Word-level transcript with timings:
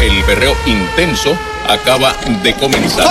El 0.00 0.22
perreo 0.24 0.54
intenso 0.66 1.36
acaba 1.68 2.14
de 2.42 2.54
comenzar. 2.56 3.08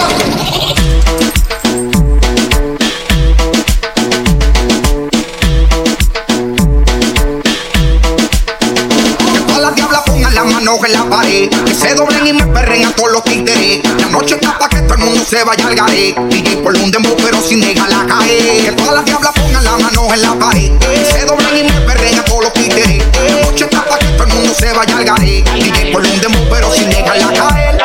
las 10.33 10.45
manos 10.45 10.79
en 10.85 10.93
la 10.93 11.09
pared. 11.09 11.49
Que 11.65 11.73
se 11.73 11.93
doblen 11.95 12.27
y 12.27 12.33
me 12.33 12.45
perren 12.47 12.85
a 12.85 12.91
todos 12.91 13.11
los 13.11 13.23
títeres. 13.23 13.81
La 13.99 14.07
noche 14.07 14.35
está 14.35 14.57
pa' 14.57 14.69
que 14.69 14.81
todo 14.81 14.95
el 14.95 14.99
mundo 15.01 15.23
se 15.27 15.43
vaya 15.43 15.67
al 15.67 15.75
garé. 15.75 16.15
DJ 16.29 16.57
por 16.57 16.75
un 16.75 16.91
demo, 16.91 17.09
pero 17.17 17.41
sin 17.41 17.59
negar 17.59 17.89
la 17.89 18.05
cae. 18.07 18.61
Que 18.63 18.71
todas 18.71 18.95
las 18.95 19.05
diablas 19.05 19.31
pongan 19.33 19.63
las 19.63 19.79
manos 19.79 20.13
en 20.13 20.21
la 20.21 20.33
pared. 20.33 20.71
Que 20.79 21.05
se 21.05 21.25
doblen 21.25 21.57
y 21.57 21.63
me 21.63 21.81
perren 21.81 22.19
a 22.19 22.25
todos 22.25 22.32
los 22.43 22.53
títeres. 22.53 23.03
La 23.23 23.45
noche 23.45 23.63
está 23.63 23.97
que 23.97 24.05
todo 24.05 24.23
el 24.23 24.33
mundo 24.33 24.53
se 24.53 24.73
vaya 24.73 24.97
al 24.97 25.05
garé. 25.05 25.43
DJ 25.55 25.91
por 25.91 26.05
un 26.05 26.19
demo, 26.19 26.39
pero 26.49 26.71
sin 26.73 26.89
negar 26.89 27.17
la 27.17 27.27
cae. 27.33 27.77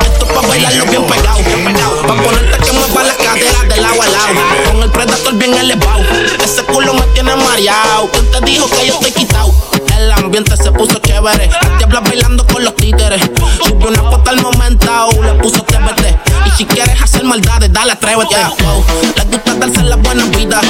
Esto 0.00 0.26
pa' 0.26 0.46
bailarlo 0.46 0.84
bien 0.86 1.04
pegado, 1.04 1.38
bien 1.44 1.64
pegado. 1.64 2.02
Pa' 2.02 2.14
ponerte 2.22 2.58
que 2.58 2.72
mueva 2.72 3.02
la 3.04 3.14
cadera 3.14 3.62
del 3.68 3.84
agua 3.84 4.04
al 4.04 4.14
agua. 4.14 4.42
Con 4.66 4.82
el 4.82 4.90
predator 4.90 5.34
bien 5.34 5.54
elevado. 5.54 6.02
Ese 6.44 6.62
culo 6.64 6.94
me 6.94 7.02
tiene 7.14 7.36
mareado. 7.36 8.10
¿Quién 8.10 8.30
te 8.30 8.40
dijo 8.40 8.68
que 8.68 8.86
yo 8.86 8.94
estoy 8.94 9.12
quitado? 9.12 9.54
El 9.96 10.12
ambiente 10.12 10.56
se 10.56 10.72
puso 10.72 10.98
chévere. 10.98 11.48
Las 11.48 11.78
diablas 11.78 12.02
bailando 12.02 12.46
con 12.46 12.64
los 12.64 12.74
títeres. 12.74 13.22
Subió 13.64 13.88
una 13.88 14.02
foto 14.02 14.30
al 14.30 14.40
momento, 14.42 15.08
le 15.22 15.34
puso 15.34 15.62
TBT. 15.62 16.16
Y 16.46 16.50
si 16.56 16.64
quieres 16.64 17.00
hacer 17.00 17.22
maldades, 17.24 17.72
dale, 17.72 17.92
atrévete. 17.92 18.36
Wow. 18.64 18.84
Les 19.16 19.26
gusta 19.30 19.54
darse 19.54 19.82
la 19.82 19.96
buena 19.96 20.24
vida. 20.26 20.60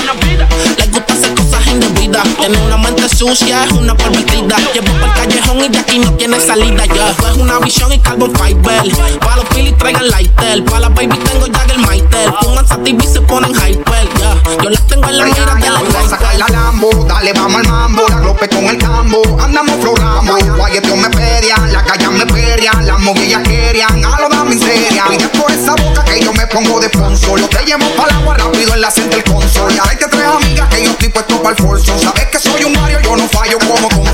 Indebidas. 2.19 2.37
Tiene 2.39 2.67
una 2.67 2.77
mente 2.77 3.09
sucia, 3.09 3.65
es 3.65 3.73
una 3.73 3.97
pervertida. 3.97 4.57
Llevo 4.73 4.87
por 4.87 5.09
el 5.09 5.15
callejón 5.15 5.65
y 5.65 5.69
de 5.69 5.79
aquí 5.79 5.99
no 5.99 6.13
tiene 6.15 6.41
salida. 6.41 6.85
Ya 6.87 7.11
es 7.11 7.37
una 7.37 7.59
visión 7.59 7.93
y 7.93 7.99
carbon 7.99 8.33
fiber. 8.35 8.83
Pa' 9.21 9.37
los 9.37 9.45
Phillies 9.51 9.77
traigan 9.79 10.09
lighter. 10.09 10.65
Pa' 10.65 10.81
las 10.81 10.95
baby 10.95 11.19
tengo 11.19 11.47
Jagger 11.53 11.79
Mighter. 11.79 12.33
Pongan 12.41 12.67
TV 12.85 13.05
y 13.05 13.07
se 13.07 13.21
ponen 13.23 13.53
hyper. 13.53 14.09
Yeah. 14.19 14.63
Yo 14.63 14.71
las 14.71 14.87
tengo 14.87 15.09
en 15.09 15.19
la 15.19 15.25
mira 15.25 15.55
de 15.55 15.71
la 15.71 15.79
Vamos 15.79 15.95
a 15.95 16.09
sacar 16.09 16.35
la 16.37 16.47
Lambo, 16.49 16.91
dale, 17.07 17.33
vamos 17.33 17.61
al 17.61 17.69
mambo. 17.69 18.03
La 18.09 18.49
con 18.49 18.65
el 18.65 18.79
cambo, 18.79 19.23
andamos 19.41 19.77
floramos. 19.81 20.43
Guayeteo 20.57 20.97
me 20.97 21.11
pedian, 21.11 21.73
la 21.73 21.85
calle 21.85 22.09
me 22.09 22.27
pelean, 22.27 22.87
las 22.87 22.99
movillas 22.99 23.43
querían, 23.43 24.05
a 24.05 24.21
lo 24.21 24.29
dame 24.29 24.53
en 24.53 24.61
seria. 24.61 25.05
Y 25.11 25.39
por 25.39 25.51
esa 25.51 25.75
boca 25.75 26.05
que 26.05 26.25
yo 26.25 26.33
me 26.33 26.47
pongo 26.47 26.81
de 26.81 26.89
sponsor. 26.89 27.41
Yo 27.41 27.49
te 27.49 27.65
llevo 27.65 27.87
para 27.97 28.17
agua 28.17 28.35
rápido 28.37 28.75
en 28.75 28.81
la 28.81 28.91
center 28.91 29.23
console. 29.25 29.75
Y 29.75 29.79
ahora 29.79 29.99
te 29.99 30.07
tres 30.07 30.27
amigas 30.27 30.69
que 30.69 30.85
yo 30.85 30.91
estoy 30.91 31.09
puesto 31.09 31.43
para 31.43 31.57
el 31.57 31.63
forzo. 31.63 32.08
Sabes 32.09 32.29
que 32.29 32.39
soy 32.39 32.65
un 32.65 32.73
Mario, 32.73 33.01
yo 33.03 33.17
no 33.17 33.29
fallo 33.29 33.59
como 33.59 33.87
con 33.91 34.05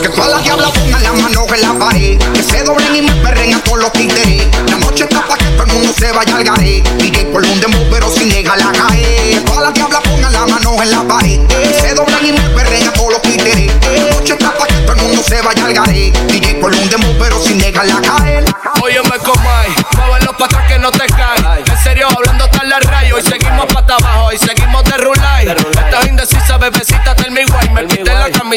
Que 0.00 0.08
todas 0.08 0.30
las 0.30 0.42
diablas 0.42 0.70
pongan 0.70 1.02
las 1.02 1.14
manos 1.14 1.44
en 1.52 1.60
la 1.60 1.78
pared. 1.78 2.18
Que 2.32 2.42
se 2.42 2.62
doblen 2.62 2.96
y 2.96 3.02
me 3.02 3.12
perren 3.16 3.52
a 3.52 3.62
todos 3.62 3.78
los 3.80 3.92
títeres. 3.92 4.46
La 4.70 4.78
noche 4.78 5.04
está 5.04 5.26
pa' 5.26 5.36
que 5.36 5.44
todo 5.44 5.64
el 5.64 5.72
mundo 5.74 5.92
se 5.98 6.12
vaya 6.12 6.36
al 6.36 6.44
garé. 6.44 6.82
DJ 6.96 7.26
por 7.26 7.44
un 7.44 7.60
demo, 7.60 7.76
pero 7.90 8.10
sin 8.10 8.30
negar 8.30 8.56
la 8.56 8.72
cae. 8.72 9.38
Todas 9.44 9.64
las 9.64 9.74
diablas 9.74 10.00
pongan 10.00 10.32
las 10.32 10.48
manos 10.48 10.80
en 10.80 10.90
la 10.90 11.02
pared. 11.02 11.40
Que 11.46 11.74
se 11.78 11.94
doblen 11.94 12.26
y 12.26 12.32
me 12.32 12.48
perren 12.56 12.88
a 12.88 12.92
todos 12.94 13.12
los 13.12 13.20
títeres. 13.20 13.70
La 13.82 14.14
noche 14.16 14.32
está 14.32 14.56
pa' 14.56 14.66
que 14.66 14.74
todo 14.76 14.96
el 14.96 15.02
mundo 15.02 15.22
se 15.22 15.42
vaya 15.42 15.66
al 15.66 15.74
garé. 15.74 16.10
DJ 16.28 16.54
por 16.54 16.74
un 16.74 16.88
demo, 16.88 17.08
pero 17.18 17.38
sin 17.44 17.58
negar 17.58 17.84
la 17.84 18.00
cae. 18.00 18.42
Óyeme 18.82 19.18
como 19.18 19.50
hay, 19.50 19.74
muévelo 19.94 20.36
pa' 20.38 20.46
atrás 20.46 20.68
que 20.68 20.78
no 20.78 20.90
te 20.90 21.06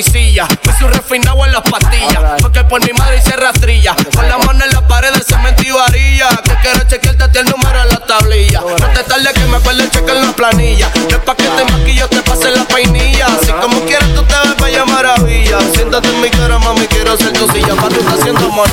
quité 0.01 0.19
la 0.19 0.47
camisilla, 0.47 0.47
me 0.65 0.77
su 0.77 0.87
refinado 0.87 1.45
en 1.45 1.51
las 1.51 1.61
pastillas. 1.61 2.41
Porque 2.41 2.63
por 2.63 2.85
mi 2.85 2.93
madre 2.93 3.17
hice 3.17 3.35
rastrilla. 3.35 3.95
Con 4.15 4.27
la 4.27 4.37
mano 4.37 4.63
en 4.63 4.71
la 4.71 4.87
pared 4.87 5.11
de 5.11 5.23
cemento 5.23 5.63
y 5.63 5.71
varilla. 5.71 6.29
Que 6.43 6.55
quiero 6.61 6.87
chequearte 6.87 7.39
el 7.39 7.45
número 7.45 7.81
en 7.81 7.89
la 7.89 7.99
tablilla. 8.05 8.61
No 8.61 8.87
te 8.87 9.03
tardes 9.03 9.33
que 9.33 9.45
me 9.45 9.57
acuerde 9.57 9.83
el 9.83 9.91
cheque 9.91 10.11
en 10.11 10.21
la 10.21 10.33
planilla. 10.33 10.91
No 10.95 11.17
es 11.17 11.23
pa' 11.23 11.35
que 11.35 11.43
te 11.43 11.71
maquillo, 11.71 12.07
te 12.09 12.21
pase 12.21 12.51
la 12.51 12.65
peinilla. 12.65 13.27
Así 13.27 13.51
como 13.51 13.79
quieras, 13.85 14.09
tú 14.15 14.23
te 14.23 14.35
ves 14.47 14.57
bella 14.61 14.85
maravilla. 14.85 15.59
Siéntate 15.73 16.09
en 16.09 16.21
mi 16.21 16.29
cara, 16.29 16.59
mami, 16.59 16.87
quiero 16.87 17.13
hacer 17.13 17.33
tu 17.33 17.51
silla. 17.51 17.75
Pa' 17.75 17.89
tú 17.89 17.99
estás 17.99 18.19
haciendo 18.19 18.45
amor. 18.45 18.69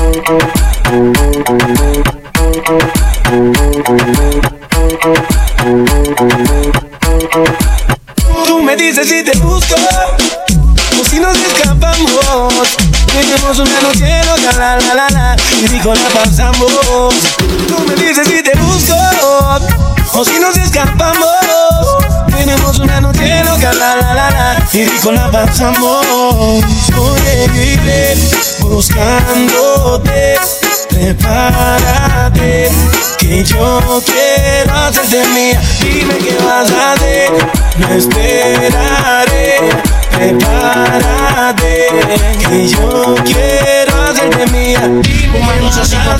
Tú 8.47 8.63
me 8.63 8.77
dices 8.77 9.09
si 9.09 9.25
te 9.25 9.37
busco 9.39 9.75
si 11.15 11.21
nos 11.21 11.39
escapamos. 11.39 12.77
Tenemos 13.07 13.59
una 13.61 13.81
noche 13.83 14.25
loca, 14.25 14.51
la 14.59 14.77
la 14.79 15.37
y 15.61 15.69
dijo 15.69 15.95
la 15.95 16.09
pasamos. 16.09 17.15
Tú 17.69 17.79
me 17.87 17.95
dices 17.95 18.27
si 18.27 18.43
te 18.43 18.51
busco 18.59 18.97
o 20.15 20.25
si 20.25 20.41
nos 20.41 20.57
escapamos. 20.57 21.29
Tenemos 22.37 22.81
una 22.81 23.01
noche 23.01 23.45
loca, 23.45 23.73
la 23.75 23.95
la 23.97 24.15
la 24.15 24.31
la, 24.31 24.67
y 24.73 24.81
dijo 24.81 25.13
la 25.13 25.31
pasamos. 25.31 26.05
Buscándote, 28.59 30.35
prepárate, 30.89 32.71
que 33.19 33.45
yo 33.45 34.03
quiero 34.05 34.75
hacerte 34.75 35.25
mía. 35.29 35.63
Dime 35.81 36.17
qué 36.17 36.37
vas 36.45 36.73
a 36.73 36.93
hacer, 36.93 37.31
no 37.79 37.89
esperaré. 37.95 39.94
Prepárate, 40.15 41.89
que 42.49 42.69
yo 42.69 43.15
quiero 43.25 43.94
hacerte 44.05 44.47
mía. 44.51 44.81
Dime 45.03 45.73
si 45.73 45.97
a 45.97 46.17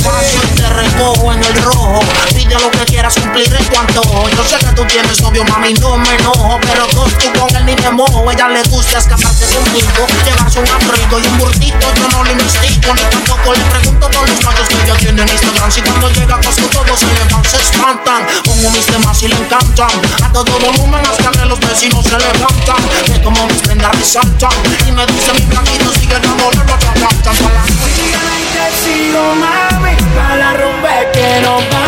te 0.55 0.69
recojo 0.69 1.33
en 1.33 1.45
el 1.45 1.63
rojo. 1.63 2.01
Pide 2.35 2.55
lo 2.59 2.71
que 2.71 2.85
quieras, 2.87 3.15
cumpliré 3.15 3.59
tu 3.59 3.79
antojo. 3.79 4.29
Yo 4.31 4.45
sé 4.45 4.59
que 4.59 4.73
tú 4.75 4.85
tienes 4.87 5.21
novio, 5.23 5.45
mami, 5.45 5.75
no 5.75 5.97
me 5.97 6.15
enojo. 6.15 6.59
Pero 6.63 6.87
con 6.95 7.11
tú 7.11 7.27
con 7.39 7.67
ni 7.67 7.75
me 7.77 7.91
mojo. 7.91 8.31
Ella 8.31 8.49
le 8.49 8.63
gusta 8.65 8.99
escaparse 8.99 9.47
conmigo. 9.55 10.07
Llevarse 10.25 10.61
un 10.61 10.69
abrigo 10.69 11.19
y 11.19 11.27
un 11.27 11.39
burrito. 11.39 11.95
Yo 11.95 12.09
no 12.09 12.25
le 12.25 12.33
investigo, 12.33 12.95
ni 12.95 13.03
tampoco 13.03 13.53
le 13.55 13.65
pregunto 13.65 14.11
por 14.11 14.29
los 14.29 14.45
machos 14.45 14.69
que 14.69 14.83
ella 14.83 14.95
tiene 14.97 15.23
en 15.23 15.29
Instagram. 15.29 15.71
Si 15.71 15.83
cuando 15.83 16.11
llega 16.11 16.41
Costco 16.41 16.67
todos 16.69 16.99
se 16.99 17.07
le 17.07 17.33
van, 17.33 17.45
se 17.45 17.57
espantan. 17.57 18.27
Pongo 18.45 18.71
mis 18.71 18.87
temas 18.87 19.23
y 19.23 19.29
le 19.29 19.37
encantan. 19.37 19.91
A 20.23 20.33
todo 20.33 20.59
volumen 20.59 21.05
hasta 21.07 21.31
que 21.31 21.45
los 21.47 21.61
vecinos 21.61 22.05
se 22.05 22.19
levantan. 22.19 22.77
Ve 23.09 23.23
como 23.23 23.47
mis 23.47 23.63
prendas 23.63 23.97
resaltan. 23.99 24.53
Y 24.87 24.93
me 24.93 25.07
dice 25.07 25.33
mi 25.35 25.47
blanquito 25.47 25.93
sigue 25.93 26.19
dándole 26.21 26.65
lo 26.65 27.74
Te 28.55 28.67
sigo, 28.83 29.35
mami, 29.35 29.95
pa' 30.15 30.37
la 30.37 30.53
que 31.13 31.41
vamos. 31.71 31.84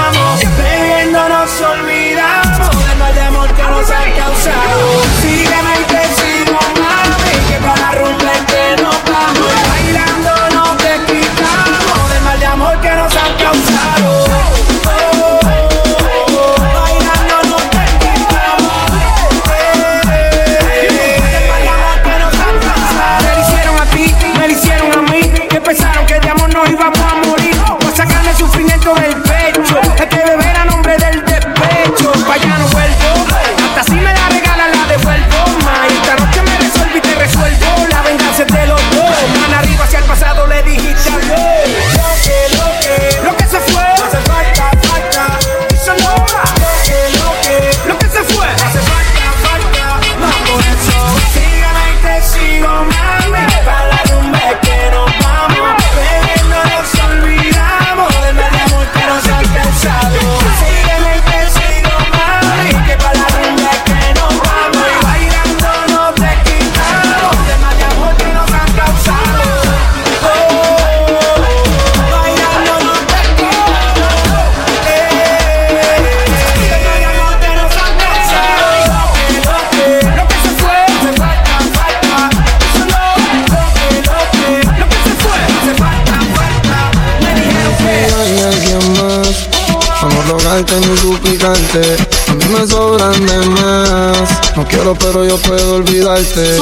pero 94.94 95.25
yo 95.25 95.37
puedo 95.38 95.75
olvidarte. 95.77 96.59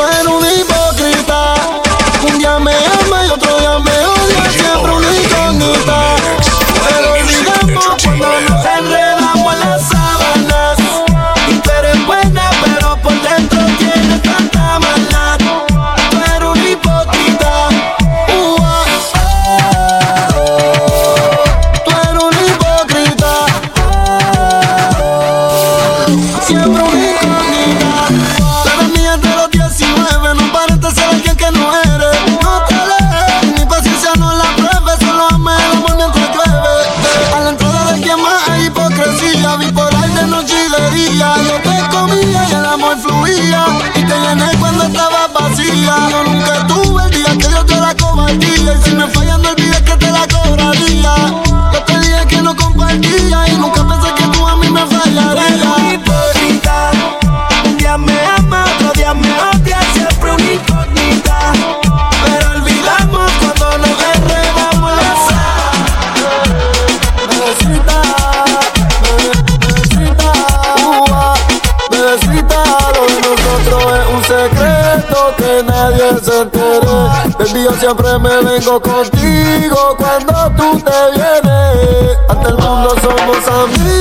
Baby, 77.44 77.64
yo 77.64 77.72
siempre 77.72 78.18
me 78.20 78.40
vengo 78.42 78.80
contigo 78.80 79.96
cuando 79.98 80.50
tú 80.56 80.80
te 80.80 81.10
vienes. 81.14 82.18
Ante 82.28 82.48
el 82.48 82.54
mundo 82.54 82.96
somos 83.02 83.48
amigos. 83.48 83.93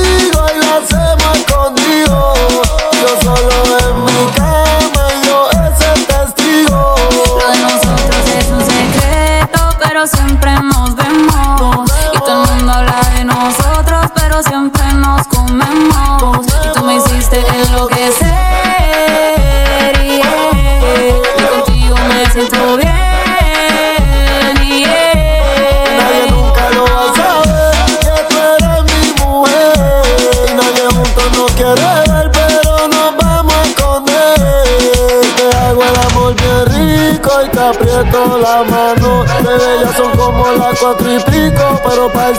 cuatro 40.84 41.14
y 41.14 41.18
pico, 41.20 41.80
pero 41.82 42.12
para 42.12 42.28
el 42.28 42.38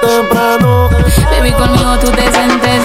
temprano. 0.00 0.88
Baby, 1.30 1.52
conmigo 1.52 1.96
tú 2.00 2.10
te 2.10 2.32
senté 2.32 2.75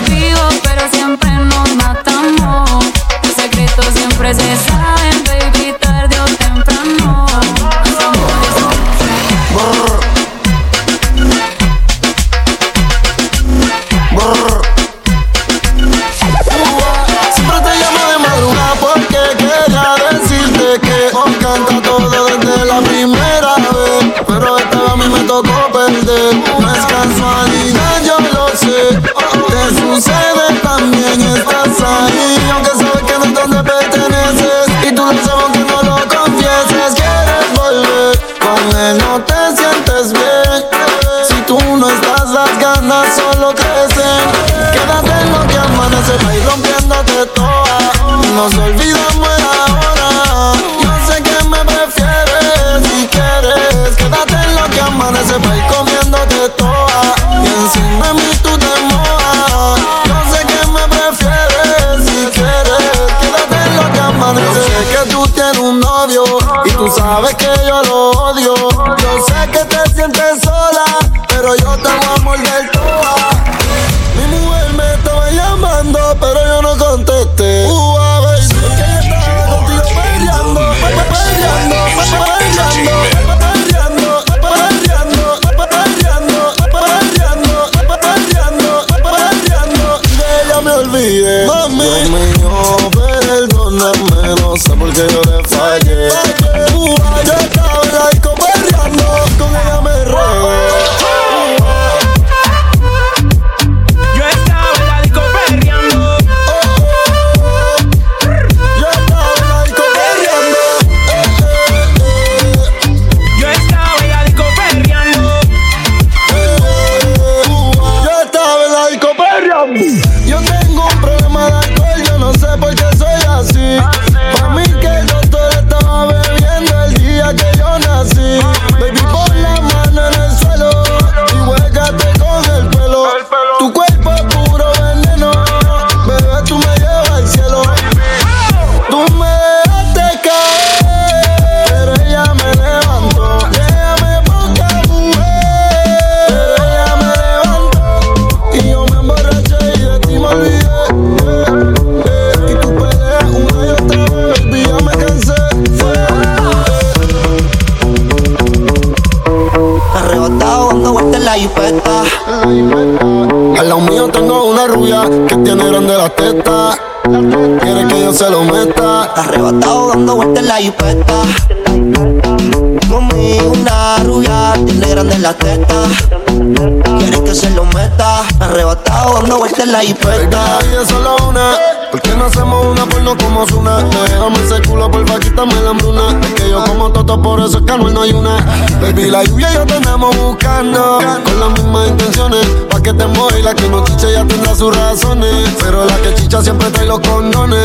la 179.72 179.84
hipeta. 179.84 180.60
Y 180.70 180.82
es 180.82 180.88
solo 180.90 181.16
una. 181.28 181.54
¿Por 181.90 182.02
qué 182.02 182.16
no 182.16 182.26
hacemos 182.26 182.66
una 182.66 182.86
porno 182.86 183.18
como 183.18 183.46
Zuna? 183.48 183.84
Déjame 183.84 184.40
ese 184.46 184.62
culo, 184.68 184.90
porfa, 184.90 185.20
quítame 185.20 185.54
la 185.62 185.72
hambruna. 185.72 186.20
Es 186.22 186.34
que 186.34 186.50
yo 186.50 186.64
como 186.64 186.90
toto, 186.92 187.22
por 187.22 187.40
eso 187.40 187.58
es 187.58 187.66
que 187.66 187.78
no 187.78 188.02
hay 188.02 188.12
una. 188.12 188.38
Baby, 188.82 189.10
la 189.10 189.24
lluvia 189.24 189.52
y 189.52 189.56
yo 189.56 189.66
te 189.66 189.76
andamos 189.76 190.16
buscando. 190.18 191.00
Con 191.24 191.40
las 191.40 191.50
mismas 191.52 191.88
intenciones. 191.90 192.46
Pa' 192.70 192.82
que 192.82 192.94
te 192.94 193.06
mueva 193.08 193.40
la 193.40 193.54
que 193.54 193.68
no 193.70 193.84
chiche 193.84 194.14
ya 194.14 194.26
tendrá 194.26 194.56
sus 194.56 194.76
razones. 194.76 195.50
Pero 195.62 195.86
la 195.86 195.96
que 195.98 196.16
chicha 196.16 196.42
siempre 196.42 196.70
trae 196.70 196.86
los 196.86 197.00
condones. 197.00 197.60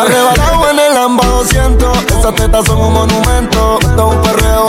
Arrebatado 0.00 0.70
en 0.70 0.78
el 0.78 0.96
AMBA 0.96 1.26
200. 1.26 1.98
Esas 2.18 2.34
tetas 2.34 2.66
son 2.66 2.78
un 2.80 2.92
monumento. 2.92 3.78
Esto 3.80 4.10
es 4.10 4.16
un 4.16 4.22
perreo 4.22 4.66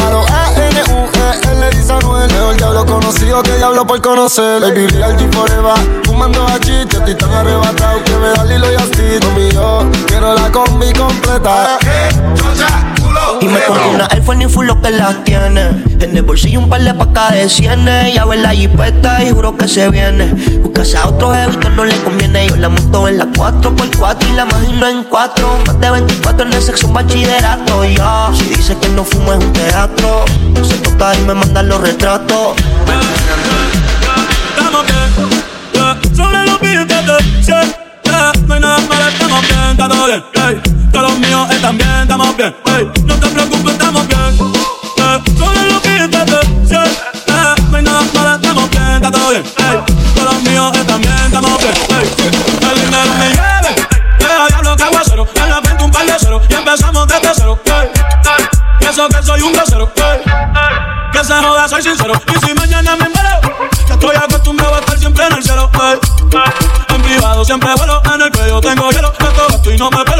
conocido 3.09 3.41
que 3.41 3.55
diablo 3.57 3.87
por 3.87 3.99
conocer. 4.01 4.61
Baby, 4.61 4.85
real 4.87 5.17
G 5.17 5.31
forever. 5.33 5.73
Fumando 6.05 6.45
a 6.45 6.59
chicha, 6.59 6.99
estoy 6.99 7.15
tan 7.15 7.31
arrebatado 7.33 8.03
que 8.03 8.15
me 8.17 8.29
da 8.29 8.43
Lilo 8.45 8.71
y 8.71 8.75
así. 8.75 9.19
Mío, 9.35 9.89
quiero 10.05 10.35
la 10.35 10.51
combi 10.51 10.93
completa. 10.93 11.79
Y 11.81 12.88
full 14.49 14.65
lo 14.65 14.81
que 14.81 14.89
las 14.89 15.23
tiene. 15.23 15.69
En 15.99 16.17
el 16.17 16.23
bolsillo 16.23 16.59
un 16.59 16.69
par 16.69 16.81
de 16.81 16.93
pacas 16.93 17.33
de 17.33 17.49
cienes. 17.49 18.13
Ya 18.13 18.25
ver 18.25 18.39
la 18.39 18.51
jipeta 18.51 19.23
y 19.23 19.31
juro 19.31 19.55
que 19.55 19.67
se 19.67 19.89
viene. 19.89 20.33
Buscase 20.61 20.97
a 20.97 21.07
otro 21.07 21.31
que 21.59 21.69
no 21.69 21.85
le 21.85 21.95
conviene. 22.03 22.47
Yo 22.47 22.55
la 22.57 22.69
monto 22.69 23.07
en 23.07 23.17
la 23.17 23.25
4x4 23.25 24.29
y 24.29 24.33
la 24.33 24.43
imagino 24.43 24.87
en 24.87 25.03
4. 25.03 25.59
Más 25.67 25.79
de 25.79 25.91
24 25.91 26.47
en 26.47 26.53
el 26.53 26.61
sexo, 26.61 26.87
bachillerato. 26.89 27.85
Ya, 27.85 28.29
si 28.33 28.45
dice 28.45 28.77
que 28.77 28.89
no 28.89 29.03
fumo 29.03 29.33
es 29.33 29.43
un 29.43 29.53
teatro. 29.53 30.25
Se 30.63 30.77
toca 30.77 31.15
y 31.15 31.21
me 31.21 31.33
mandan 31.33 31.69
los 31.69 31.81
retratos. 31.81 32.55
Estamos 34.57 34.85
bien, 34.85 34.99
bien, 40.07 40.23
hey. 40.33 40.61
todos 40.91 41.11
los 41.11 41.19
míos 41.19 41.47
están 41.51 41.77
bien, 41.77 41.89
estamos 42.01 42.35
bien, 42.35 42.55
no 43.05 43.15
te 43.15 43.27
preocupes, 43.27 43.78
bien, 49.29 49.43
hey. 49.57 49.79
todos 50.15 50.33
los 50.33 50.43
míos 50.43 50.71
están 50.75 51.01
bien, 51.01 51.15
estamos 51.25 51.57
bien, 51.59 51.73
hey. 51.89 52.11
el 52.71 52.81
dinero 52.85 53.13
me 53.17 53.29
lleve, 53.29 53.87
deja 54.19 54.47
diablo 54.47 54.75
que 54.75 54.83
aguacero, 54.83 55.27
en 55.35 55.49
la 55.49 55.61
frente 55.61 55.83
un 55.83 55.91
par 55.91 56.05
de 56.05 56.13
cero, 56.19 56.41
y 56.49 56.53
empezamos 56.53 57.07
desde 57.07 57.31
cero, 57.35 57.59
hey. 57.65 57.89
pienso 58.79 59.07
que 59.09 59.23
soy 59.23 59.41
un 59.41 59.53
grosero, 59.53 59.91
hey. 59.95 60.21
que 61.11 61.23
se 61.23 61.33
joda, 61.33 61.67
soy 61.67 61.81
sincero, 61.81 62.13
y 62.27 62.45
si 62.45 62.53
mañana 62.53 62.95
me 62.95 63.09
muero 63.09 63.29
ya 63.87 63.93
estoy 63.93 64.15
acostumbrado 64.15 64.75
a 64.75 64.79
estar 64.79 64.99
siempre 64.99 65.25
en 65.25 65.33
el 65.33 65.43
cielo. 65.43 65.69
Ey, 65.81 65.99
En 66.95 67.01
privado 67.01 67.43
siempre 67.43 67.73
vuelo, 67.75 68.01
en 68.13 68.21
el 68.21 68.31
cuello 68.31 68.61
tengo 68.61 68.91
hielo. 68.91 69.11
Esto 69.11 69.47
gasto 69.49 69.71
y 69.71 69.77
no 69.77 69.89
me 69.89 70.05
pelo. 70.05 70.18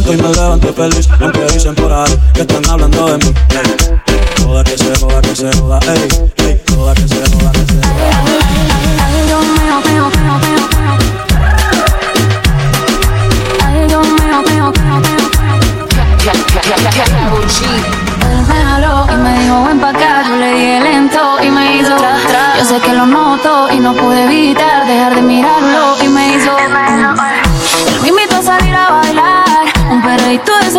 Y 0.00 0.16
me 0.16 0.28
levanté 0.28 0.72
feliz. 0.72 1.06
Aunque 1.20 1.40
dicen 1.52 1.74
por 1.74 1.92
ahí 1.92 2.18
que 2.32 2.40
están 2.40 2.66
hablando 2.70 3.06
de 3.08 3.18
mí. 3.18 3.34
Joda 4.42 4.64
que 4.64 4.78
se 4.78 4.94
joda, 4.96 5.20
que 5.20 5.36
se 5.36 5.52
joda. 5.52 5.78
Ey, 5.86 6.08
ey, 6.46 6.60
joda 6.74 6.94
que 6.94 7.08
se 7.08 7.16
joda, 7.16 7.52
que 7.52 7.66
se 7.66 7.74
joda. 7.74 8.32
Me 18.48 18.64
jaló 18.64 19.06
y 19.12 19.16
me 19.16 19.38
dijo 19.40 19.64
ven 19.64 19.80
pa' 19.80 19.90
acá, 19.90 20.22
yo 20.26 20.36
le 20.36 20.54
dije 20.54 20.80
lento 20.80 21.20
y 21.42 21.50
me 21.50 21.76
hizo 21.76 21.96
tras, 21.96 22.26
tras. 22.26 22.58
Yo 22.58 22.64
sé 22.64 22.80
que 22.80 22.92
lo 22.94 23.06
noto 23.06 23.70
y 23.70 23.78
no 23.78 23.94
pude 23.94 24.24
evitar 24.24 24.86
dejar 24.86 25.14
de 25.14 25.22
mirarlo 25.22 25.96
y 26.02 26.08
un 30.32 30.38
perreíto 30.38 30.52
de 30.64 30.70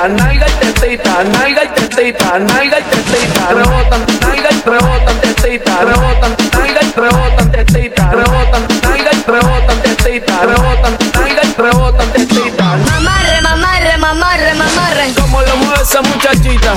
tetita, 0.00 0.08
nalga 0.08 0.46
y 0.46 0.52
tetita, 0.52 1.24
nalga 1.24 1.64
y 1.64 1.68
tetita, 1.68 2.38
nalga 2.38 2.78
y 2.78 2.82
tetita, 2.84 3.48
rebotan, 3.50 4.06
nalga 4.20 4.48
y 4.50 4.62
rebotan, 4.64 5.20
tetita, 5.20 5.80
rebotan, 5.84 6.36
nalga 6.52 6.80
y 6.80 7.00
rebotan, 7.00 7.52
tetita, 7.52 8.10
rebotan, 8.10 8.68
nalga 8.82 9.10
y 9.12 9.30
rebotan, 9.30 9.82
tetita, 9.82 10.40
rebotan, 10.46 10.98
nalga 11.12 11.42
y 11.44 11.60
rebotan, 11.60 12.12
tetita. 12.12 12.64
Mamarre, 12.64 13.40
mamarre, 13.42 13.98
mamarre, 13.98 14.54
mamarre. 14.54 15.12
Como 15.20 15.42
lo 15.42 15.56
mueve 15.56 15.82
esa 15.82 16.00
muchachita, 16.00 16.72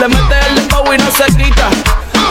le 0.00 0.08
mete 0.08 0.34
el 0.48 0.54
dembow 0.54 0.92
y 0.94 0.98
no 0.98 1.10
se 1.10 1.26
quita. 1.36 1.68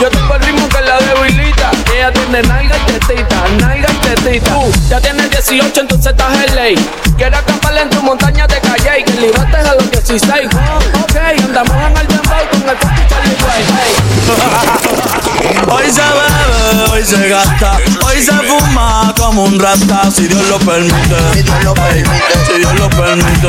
Yo 0.00 0.10
tengo 0.10 0.34
el 0.34 0.42
ritmo 0.42 0.68
que 0.68 0.80
la 0.80 0.98
debilita. 0.98 1.70
Ella 1.94 2.12
tiene 2.12 2.42
nalga 2.42 2.76
y 2.76 2.92
tetita, 2.92 3.36
nalga 3.60 3.88
y 3.88 3.96
tetita. 4.06 4.50
Tú 4.50 4.72
ya 4.88 5.00
tienes 5.00 5.30
18, 5.30 5.80
entonces 5.80 6.10
estás 6.10 6.44
en 6.48 6.56
ley. 6.56 6.88
Quiero 7.16 7.36
acampar 7.36 7.78
en 7.78 7.90
tu 7.90 8.02
montaña 8.02 8.48
que 9.02 9.12
libraste 9.14 9.56
a 9.56 9.74
los 9.74 9.90
16. 9.90 10.46
Ok, 11.02 11.16
andamos 11.44 11.76
en 11.76 11.96
el 11.96 12.06
dembow 12.06 12.48
con 12.50 12.68
el 12.68 12.76
Coqui 12.76 13.06
Charlie 13.08 13.36
Way. 13.42 13.64
Hoy 15.68 15.90
se 15.90 16.02
bebe, 16.02 16.92
hoy 16.92 17.04
se 17.04 17.28
gasta, 17.28 17.78
hoy 18.06 18.22
se 18.22 18.32
fuma 18.32 19.13
como 19.34 19.48
un 19.48 19.58
rata, 19.58 20.10
si 20.14 20.28
Dios 20.28 20.48
lo 20.48 20.60
permite. 20.60 20.94
Si 21.32 21.42
Dios 21.42 21.64
lo 21.64 21.74
permite. 21.74 22.08
Si 22.46 22.58
Dios 22.58 22.72
lo 22.74 22.88
permite. 22.88 23.48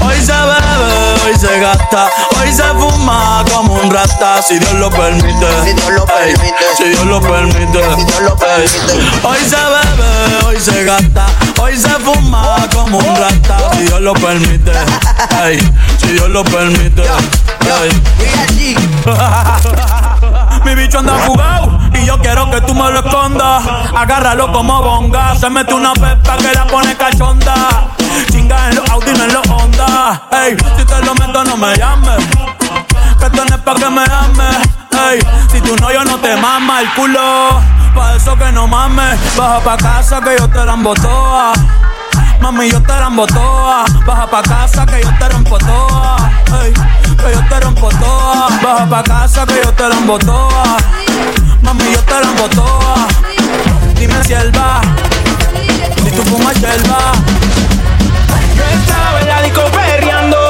Hoy 0.00 0.16
se 0.20 0.32
bebe, 0.32 1.22
hoy 1.24 1.38
se 1.38 1.60
gasta, 1.60 2.10
hoy 2.40 2.52
se 2.52 2.64
fuma 2.64 3.44
como 3.52 3.74
un 3.74 3.88
rata, 3.88 4.42
si 4.42 4.58
Dios 4.58 4.74
lo 4.74 4.90
permite. 4.90 5.46
Si 5.64 5.72
Dios 5.74 5.90
lo 5.92 6.04
permite. 6.06 6.64
Si 6.76 6.84
Dios 6.88 7.04
lo 7.06 7.20
permite. 7.20 7.78
Hoy 9.22 9.38
se 9.48 9.56
bebe, 9.56 10.46
hoy 10.46 10.60
se 10.60 10.84
gasta, 10.84 11.26
hoy 11.60 11.76
se 11.76 11.90
fuma 12.00 12.68
como 12.74 12.98
un 12.98 13.16
rata, 13.16 13.58
si 13.76 13.84
Dios 13.84 14.00
lo 14.00 14.12
permite. 14.14 14.72
Si 16.00 16.08
Dios 16.08 16.28
lo 16.30 16.42
permite. 16.42 17.02
Mi 20.64 20.74
bicho 20.74 20.98
anda 20.98 21.14
fugado 21.18 21.78
y 21.94 22.06
yo 22.06 22.18
quiero 22.18 22.50
que 22.50 22.60
tú 22.60 22.74
me 22.74 22.90
lo 22.90 23.00
escondas. 23.00 23.64
Agárralo 23.96 24.52
como 24.52 24.82
bonga. 24.82 25.34
Se 25.34 25.50
mete 25.50 25.74
una 25.74 25.92
pepa 25.92 26.36
que 26.36 26.52
la 26.52 26.66
pone 26.66 26.96
cachonda. 26.96 27.88
Chinga 28.30 28.68
en 28.68 28.76
los 28.76 28.90
Audi, 28.90 29.12
no 29.12 29.24
en 29.24 29.32
los 29.32 29.48
Honda. 29.48 30.22
Ey, 30.30 30.56
si 30.76 30.84
te 30.84 31.04
lo 31.04 31.14
meto, 31.14 31.44
no 31.44 31.56
me 31.56 31.76
llames. 31.76 32.24
Que 33.18 33.26
esto 33.26 33.44
no 33.44 33.58
pa' 33.58 33.74
que 33.74 33.90
me 33.90 34.02
ames. 34.02 34.56
Ey, 35.10 35.20
si 35.50 35.60
tú 35.60 35.76
no, 35.76 35.92
yo 35.92 36.04
no 36.04 36.18
te 36.18 36.36
mama 36.36 36.80
el 36.80 36.92
culo. 36.94 37.60
Pa' 37.94 38.14
eso 38.16 38.36
que 38.36 38.52
no 38.52 38.66
mames. 38.66 39.18
Baja 39.36 39.60
pa' 39.60 39.76
casa 39.76 40.20
que 40.20 40.36
yo 40.38 40.48
te 40.48 40.64
la 40.64 40.74
embotoa. 40.74 41.52
Mami, 42.42 42.68
yo 42.68 42.82
te 42.82 42.92
rambo 42.92 43.24
toa. 43.26 43.84
Baja 44.04 44.26
pa' 44.26 44.42
casa 44.42 44.84
que 44.84 45.00
yo 45.00 45.10
te 45.16 45.28
rompo 45.28 45.58
toa. 45.58 46.16
Que 47.22 47.32
yo 47.32 47.40
te 47.48 47.60
rompo 47.60 47.88
toa. 47.88 48.48
Baja 48.60 48.86
pa' 48.90 49.02
casa 49.04 49.46
que 49.46 49.60
yo 49.64 49.72
te 49.72 49.88
rambo 49.88 50.18
toa. 50.18 50.76
Mami, 51.62 51.84
yo 51.92 52.00
te 52.00 52.20
rambo 52.20 52.48
toa. 52.48 53.06
Dime 53.94 54.24
si 54.24 54.32
él 54.32 54.50
va. 54.58 54.80
Si 56.02 56.10
tú 56.10 56.22
fumas 56.24 56.56
va. 56.60 57.12
Yo 58.56 58.64
estaba 58.76 59.20
en 59.20 59.28
la 59.28 59.42
disco 59.42 59.62
perreando. 59.70 60.41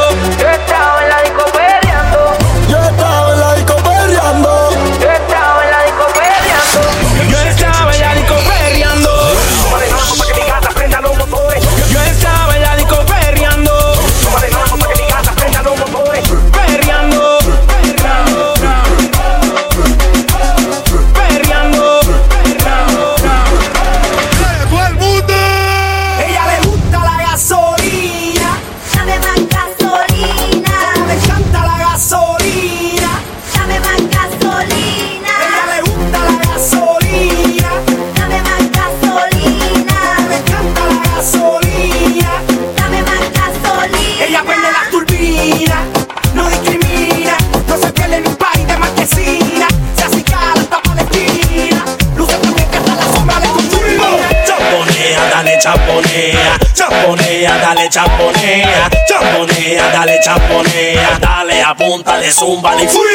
Punta 62.44 62.52
de 62.52 62.54
zumba 62.54 62.76
de 62.76 62.88
fuego. 62.88 63.11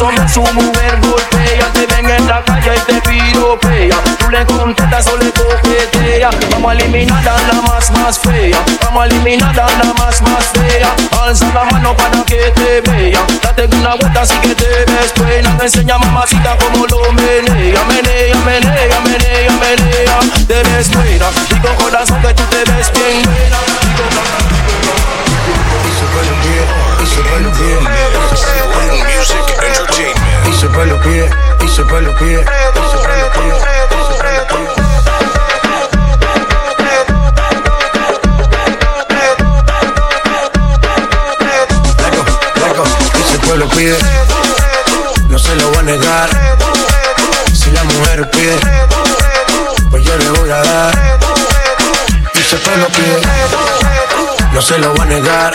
Hombres 0.00 0.32
su 0.32 0.40
mujer 0.40 0.98
golpea. 1.02 1.66
Te 1.74 1.86
ven 1.86 2.08
en 2.08 2.26
la 2.26 2.42
calle 2.42 2.72
y 2.74 2.80
te 2.80 3.00
piropea. 3.02 3.96
Tú 4.18 4.30
le 4.30 4.46
contestas 4.46 5.06
o 5.08 5.16
le 5.18 5.30
coquetea. 5.30 6.30
Vamos 6.52 6.70
a 6.70 6.74
eliminar 6.74 7.28
a 7.28 7.36
la 7.52 7.60
más, 7.62 7.90
más 7.90 8.18
fea. 8.18 8.58
Vamos 8.84 9.02
a 9.02 9.06
eliminar 9.06 9.60
a 9.60 9.66
la 9.66 9.92
más, 9.94 10.22
más 10.22 10.44
fea. 10.54 10.88
Alza 11.22 11.46
la 11.52 11.64
mano 11.64 11.94
para 11.96 12.24
que 12.24 12.50
te 12.52 12.80
vea. 12.80 13.20
Date 13.42 13.68
una 13.76 13.94
vuelta 13.96 14.22
así 14.22 14.34
que 14.38 14.54
te 14.54 14.68
ves 14.68 15.12
buena. 15.16 15.50
Me 15.54 15.64
enseña 15.64 15.98
mamacita 15.98 16.56
como 16.56 16.86
lo 16.86 16.99
Entertainment. 30.80 31.30
Y 31.62 31.68
se 31.68 31.84
pa' 31.84 32.00
los 32.00 32.14
pies, 32.14 32.40
y 32.40 32.48
se 32.88 32.96
los 33.20 33.34
pies, 33.34 33.56
y 43.12 43.22
se 43.30 43.38
se 43.38 43.66
pide, 43.76 43.98
no 45.28 45.38
se 45.38 45.54
lo 45.56 45.68
voy 45.68 45.78
a 45.78 45.82
negar. 45.82 46.28
Si 47.52 47.70
la 47.72 47.84
mujer 47.84 48.30
pide, 48.30 48.58
pues 49.90 50.02
yo 50.02 50.16
le 50.16 50.30
voy 50.30 50.50
a 50.50 50.62
dar. 50.62 51.20
Y 52.34 52.38
el 52.38 52.60
pueblo 52.62 52.86
pide, 52.88 53.20
no 54.54 54.62
se 54.62 54.78
lo 54.78 54.94
voy 54.94 55.02
a 55.02 55.04
negar. 55.04 55.52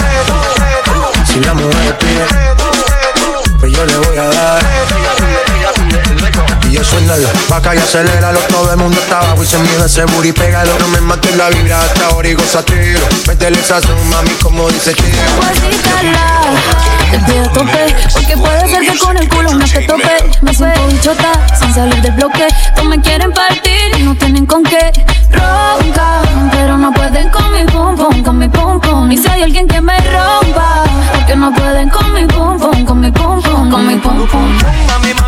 Si 1.26 1.40
la 1.40 1.54
mujer 1.56 1.98
pide, 1.98 2.35
La 7.04 7.16
vaca 7.50 7.76
y 7.76 7.78
aceléralo, 7.78 8.40
todo 8.50 8.72
el 8.72 8.78
mundo 8.78 9.00
está 9.00 9.20
abajo 9.20 9.44
y 9.44 9.46
se 9.46 9.60
mide 9.60 9.86
ese 9.86 10.06
booty, 10.06 10.32
pégalo, 10.32 10.72
no 10.80 10.88
me 10.88 11.02
mates 11.02 11.36
la 11.36 11.50
vibra 11.50 11.80
hasta 11.80 12.08
ahora 12.08 12.28
y 12.28 12.34
goza 12.34 12.64
tiro. 12.64 13.00
Métele 13.28 13.62
sazón, 13.62 14.10
mami, 14.10 14.32
como 14.42 14.68
dice 14.72 14.94
tío. 14.94 15.06
Te 17.12 17.20
pido 17.20 17.48
tope, 17.50 17.96
porque 18.12 18.38
puede 18.38 18.70
ser 18.70 18.92
que 18.92 18.98
con 18.98 19.18
el 19.18 19.30
culo 19.30 19.54
no 19.54 19.66
te 19.66 19.82
tope. 19.82 20.32
Me 20.42 20.54
siento 20.54 20.88
bichota, 20.88 21.32
sin 21.60 21.74
salir 21.76 22.02
del 22.02 22.14
bloque. 22.14 22.48
Todos 22.74 22.88
me 22.88 23.00
quieren 23.00 23.32
partir 23.34 24.00
y 24.00 24.02
no 24.02 24.16
tienen 24.16 24.46
con 24.48 24.64
qué. 24.64 24.92
Roncan, 25.32 26.50
pero 26.52 26.78
no 26.78 26.92
pueden 26.92 27.30
con 27.30 27.52
mi 27.52 27.66
pum 27.66 27.96
pum, 27.96 28.24
con 28.24 28.38
mi 28.40 28.48
pum 28.48 28.80
pum. 28.80 29.12
Y 29.12 29.18
si 29.18 29.28
hay 29.28 29.44
alguien 29.44 29.68
que 29.68 29.80
me 29.80 29.98
rompa, 30.00 30.86
porque 31.14 31.36
no 31.36 31.54
pueden 31.54 31.90
con 31.90 32.14
mi 32.14 32.26
pum 32.26 32.58
pum, 32.58 32.86
con 32.86 33.00
mi 33.00 33.12
pum 33.12 33.42
pum, 33.44 33.70
con 33.70 33.88
mi 33.88 33.96
pum 33.98 34.28
pum 34.28 34.58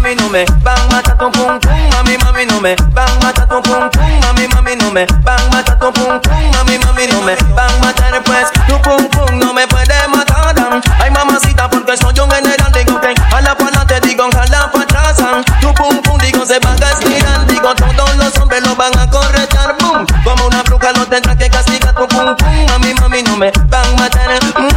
mami 0.07 0.15
no 0.15 0.29
me 0.29 0.45
van 0.63 0.89
mata 0.89 1.17
pum 1.17 1.31
pum, 1.31 1.59
mami 1.91 2.17
mami 2.23 2.45
no 2.45 2.61
me 2.61 2.75
van 2.93 3.19
mata 3.19 3.45
pum 3.45 3.61
pum, 3.61 3.89
mami 4.21 4.47
mami 4.47 4.75
no 4.77 4.89
me 4.91 5.05
van 5.23 5.49
mata 5.51 5.77
tu 5.77 5.91
pum 5.91 6.21
pum, 6.21 6.51
mami 6.53 6.77
mami 6.79 7.07
no 7.07 7.21
me 7.23 7.35
van 7.53 7.81
matar 7.81 8.23
pues 8.23 8.47
tu 8.67 8.79
pum 8.81 9.09
pum 9.09 9.37
no 9.37 9.53
me 9.53 9.67
puede 9.67 10.07
matar. 10.07 10.55
Ay 11.01 11.11
mamacita 11.11 11.69
porque 11.69 11.97
soy 11.97 12.17
un 12.19 12.31
general 12.31 12.71
digo 12.71 13.01
que 13.01 13.13
a 13.35 13.41
la 13.41 13.55
pana 13.57 13.85
te 13.85 13.99
digo 13.99 14.23
a 14.23 14.45
la 14.47 14.71
atrás 14.71 15.17
tu 15.59 15.73
pum 15.73 16.01
pum 16.01 16.17
digo 16.19 16.45
se 16.45 16.59
van 16.59 16.81
a 16.81 16.91
estirar 16.91 17.45
digo 17.47 17.75
todos 17.75 18.15
los 18.15 18.37
hombres 18.37 18.65
lo 18.65 18.75
van 18.75 18.97
a 18.97 19.09
corretar 19.09 19.75
boom 19.81 20.05
como 20.23 20.47
una 20.47 20.63
bruja 20.63 20.93
lo 20.93 21.05
tendrá 21.07 21.35
que 21.35 21.49
castigar 21.49 21.93
tu 21.93 22.07
pum 22.07 22.33
pum, 22.37 22.65
mami 22.69 22.93
mami 22.93 23.23
no 23.23 23.35
me 23.35 23.51
van 23.51 23.95
matar. 23.97 24.39
Mm. 24.57 24.76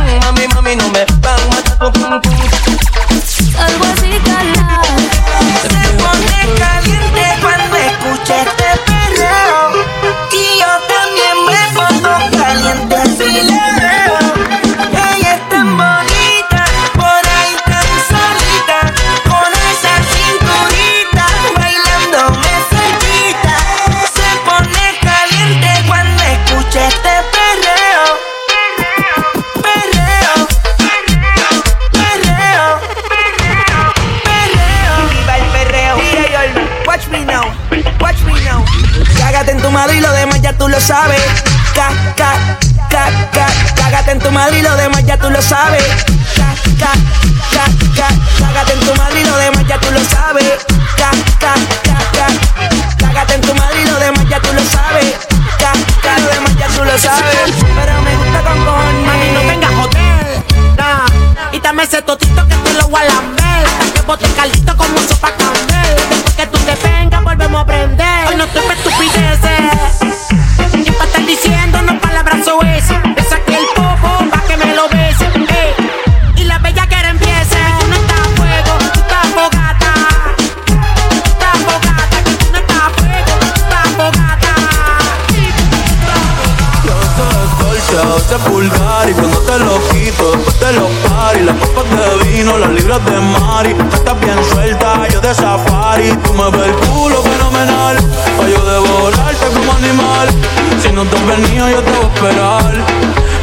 No 101.05 101.07
te 101.11 101.17
has 101.17 101.27
venido 101.27 101.71
yo 101.71 101.83
te 101.83 101.91
voy 101.93 102.05
a 102.05 102.15
esperar, 102.15 102.75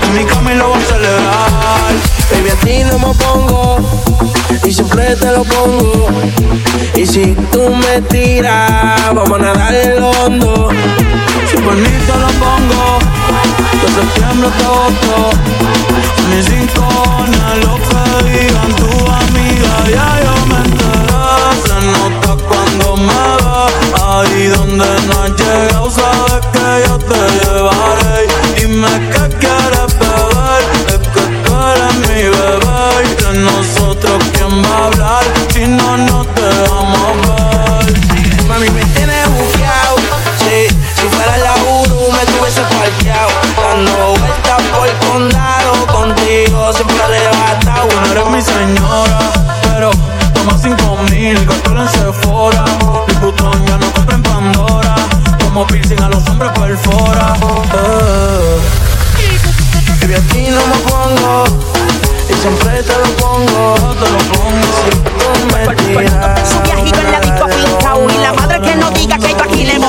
en 0.04 0.16
mi 0.16 0.26
cama 0.26 0.54
y 0.54 0.58
lo 0.58 0.70
voy 0.70 0.78
a 0.78 0.86
celebrar. 0.86 1.94
Baby, 2.32 2.50
a 2.50 2.56
ti 2.64 2.84
no 2.84 3.00
me 3.00 3.14
pongo 3.16 3.78
y 4.64 4.72
siempre 4.72 5.16
te 5.16 5.32
lo 5.32 5.44
pongo. 5.44 6.08
Y 6.96 7.06
si 7.08 7.34
tú 7.52 7.70
me 7.70 8.02
tiras, 8.02 9.12
vamos 9.12 9.40
a 9.40 9.42
nadar 9.42 9.74
el 9.74 10.04
hondo. 10.04 10.70
Si 11.50 11.58
por 11.58 11.76
mí 11.76 11.90
te 12.06 12.16
lo 12.24 12.28
pongo, 12.44 13.00
de 13.82 13.88
septiembre 13.96 14.50
hasta 14.50 14.66
agosto. 14.66 15.30
Mis 16.30 16.50
rincones, 16.50 17.66
lo 17.66 17.76
que 17.88 18.30
digan 18.30 18.76
tu 18.76 18.92
amiga, 19.10 19.74
ya 19.90 20.22
yo 20.24 20.46
me 20.46 20.58
enteré. 20.58 22.17
Ahí 24.20 24.48
donde 24.48 24.86
no 25.08 25.24
has 25.24 25.32
llegado, 25.32 25.90
sabes 25.90 26.46
que 26.54 26.68
yo 26.88 26.98
te 27.10 27.22
llevaré. 27.40 28.28
Dime 28.58 28.94
qué 29.12 29.24
quieres 29.42 29.92
beber, 30.00 30.64
es 30.88 31.02
que 31.14 31.24
tú 31.44 31.52
eres 31.72 31.96
mi 32.08 32.22
bebé. 32.36 32.88
Y 33.04 33.24
de 33.24 33.40
nosotros, 33.40 34.18
¿quién 34.34 34.64
va 34.64 34.78
a 34.78 34.86
hablar? 34.88 35.24
Si 35.54 35.68
no, 35.68 35.98
no 35.98 36.26
te 36.36 36.70
vamos 36.70 36.97
piercing 55.68 56.02
a 56.02 56.10
los 56.10 56.28
hombres 56.28 56.52
perfora. 56.52 57.34
Eh. 57.74 58.60
Baby, 60.02 60.14
a 60.14 60.20
ti 60.22 60.48
no 60.50 60.62
me 60.68 60.78
pongo 60.90 61.44
y 62.30 62.34
siempre 62.34 62.84
te 62.84 62.94
lo 62.94 63.10
pongo. 63.18 63.76
Te 63.96 64.10
lo 64.12 64.18
pongo. 64.32 64.68
Si 64.84 64.90
tú 64.92 65.30
me 65.54 65.76
tiras. 65.76 66.50
Su 66.50 66.62
viajito 66.62 67.00
en 67.00 67.12
la 67.12 67.20
disco 67.20 67.44
afincao 67.46 68.10
Y 68.10 68.18
la 68.20 68.34
madre 68.34 68.62
que 68.62 68.76
no 68.76 68.90
diga 68.92 69.18
que 69.18 69.32
yo 69.32 69.44
aquí 69.44 69.64
le 69.66 69.74
he 69.76 69.80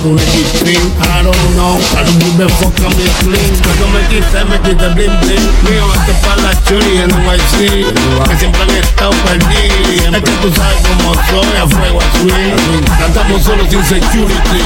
y 0.00 0.06
hago 0.06 0.10
un 0.10 0.18
X-String 0.18 1.00
I 1.00 1.22
don't 1.22 1.36
know, 1.56 1.76
I 1.76 2.04
don't 2.04 2.18
give 2.22 2.40
a 2.40 2.48
fuck, 2.48 2.74
I'm 2.80 2.92
a 2.92 3.08
clean. 3.20 3.52
Cuando 3.62 3.86
me 3.88 4.00
quité, 4.08 4.44
me 4.44 4.58
quité 4.60 4.88
bling 4.94 5.20
bling. 5.20 5.46
Mío, 5.68 5.84
esto 5.94 6.12
es 6.12 6.18
para 6.24 6.42
la 6.42 6.64
chori 6.64 6.98
en 6.98 7.08
NYC 7.08 7.84
Que 8.28 8.36
siempre 8.38 8.62
han 8.62 8.70
estado 8.70 9.10
perdidos. 9.24 10.14
Es 10.14 10.22
que 10.22 10.30
tú 10.42 10.52
sabes 10.54 10.80
cómo 10.88 11.14
soy, 11.28 11.56
a 11.56 11.66
fuego 11.68 11.98
a 12.00 12.18
swing. 12.18 12.84
Cantamos 12.98 13.42
solo 13.42 13.64
sin 13.68 13.84
security. 13.84 14.62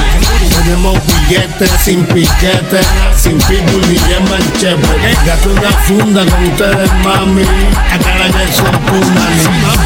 Tenemos 0.54 0.98
billetes 1.06 1.70
sin 1.82 2.04
piquete. 2.06 2.80
Sin 3.16 3.38
ni 3.38 3.96
yemba 4.08 4.36
en 4.36 4.52
chepe 4.58 5.16
Gato 5.26 5.50
una 5.50 5.70
funda 5.86 6.24
con 6.26 6.44
ustedes 6.44 6.92
mami. 7.02 7.42
Acá 7.90 8.18
la 8.18 8.26
que 8.26 8.52
son 8.52 8.78
punani 8.86 9.42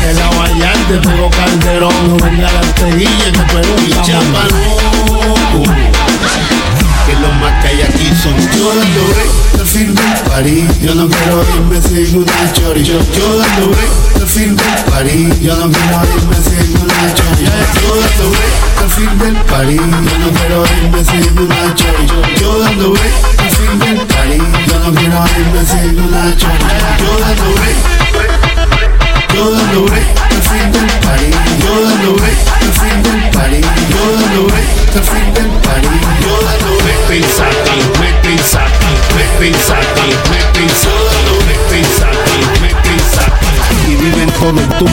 El 0.09 0.19
aguayante 0.19 0.99
tengo 0.99 1.31
calderón. 1.31 2.09
No 2.09 2.17
venga 2.25 2.53
la 2.53 2.61
teguilla 2.75 3.33
que 3.33 3.39
tú 3.39 3.59
eres 3.59 3.71
un 3.71 5.38
que 5.49 7.15
lo 7.15 7.33
más 7.41 7.63
que 7.63 7.69
hay 7.69 7.83
aquí 7.83 8.07
son 8.23 8.37
yo 8.57 8.69
dando 8.75 9.03
break 9.09 9.61
al 9.61 9.67
fin 9.67 9.95
del 9.95 10.15
party 10.29 10.67
yo 10.83 10.95
no 10.95 11.09
quiero 11.09 11.45
irme 11.57 11.81
sin 11.81 12.19
una 12.19 12.53
chori 12.53 12.85
yo, 12.85 12.99
yo 13.17 13.39
dando 13.39 13.69
break 13.69 13.91
al 14.21 14.27
fin 14.29 14.57
del 14.57 14.85
party 14.91 15.29
yo 15.41 15.57
no 15.57 15.71
quiero 15.71 16.05
irme 16.17 16.37
sin 16.45 16.77
una 16.83 17.15
chori 17.15 17.45
yo 17.45 17.95
dando 17.97 18.31
break 18.31 18.55
al 18.83 18.91
fin 18.91 19.19
del 19.19 19.37
party 19.47 19.77
yo 19.77 20.19
no 20.19 20.29
quiero 20.39 20.65
irme 20.83 21.05
sin 21.05 21.39
una 21.39 21.48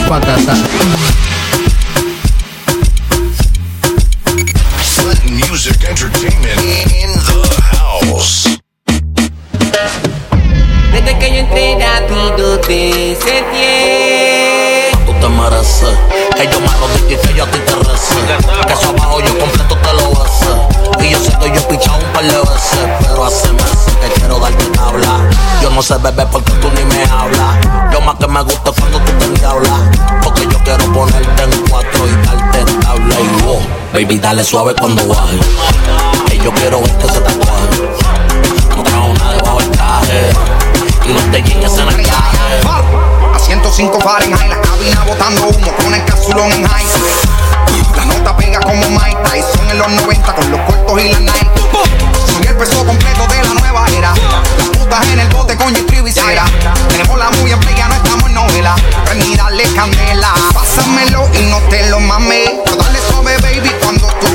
tu 0.06 1.05
baby, 33.96 34.18
dale 34.18 34.44
suave 34.44 34.74
cuando 34.74 35.08
baje. 35.08 35.38
Y 36.30 36.38
yo 36.38 36.52
quiero 36.52 36.82
verte 36.82 37.06
ese 37.06 37.18
tatuaje. 37.18 37.66
No 38.76 38.82
trajo 38.82 39.14
nada 39.14 39.32
debajo 39.32 39.58
del 39.58 39.70
traje. 39.70 40.32
Y 41.06 41.12
no 41.14 41.20
te 41.32 41.42
llegues 41.42 41.78
en 41.78 41.88
el 41.88 42.02
traje. 42.02 42.38
A 43.34 43.38
105 43.38 43.98
Fahrenheit, 44.00 44.50
la 44.50 44.60
cabina 44.60 45.02
botando 45.04 45.46
humo 45.46 45.72
con 45.82 45.94
el 45.94 46.04
capsulón 46.04 46.52
en 46.52 46.66
high. 46.66 46.86
La 47.96 48.04
nota 48.04 48.36
pega 48.36 48.60
como 48.60 48.86
Mike 48.90 49.18
Tyson 49.30 49.70
en 49.70 49.78
los 49.78 49.88
90 49.88 50.34
con 50.34 50.50
los 50.50 50.60
cortos 50.60 51.02
y 51.02 51.12
la 51.12 51.20
Nike. 51.20 51.50
Soy 52.26 52.46
el 52.48 52.56
peso 52.56 52.84
completo 52.84 53.26
de 53.28 53.42
la 53.42 53.54
nueva 53.54 53.86
era. 53.96 54.12
Las 54.58 54.68
putas 54.76 55.08
en 55.08 55.20
el 55.20 55.28
bote 55.28 55.56
con 55.56 55.74
G 55.74 56.08
y 56.08 56.12
cera. 56.12 56.44
Tenemos 56.88 57.18
la 57.18 57.30
muy 57.30 57.50
ya 57.50 57.88
no 57.88 57.94
estamos 57.94 58.28
en 58.28 58.34
novela. 58.34 58.76
Ven 59.06 59.22
y 59.22 59.36
dale 59.36 59.64
candela. 59.74 60.34
Pásamelo 60.52 61.28
y 61.32 61.46
no 61.46 61.58
te 61.70 61.88
lo 61.88 61.98
mames. 62.00 62.50
Dale 62.78 62.98
suave, 63.08 63.36
baby, 63.38 63.70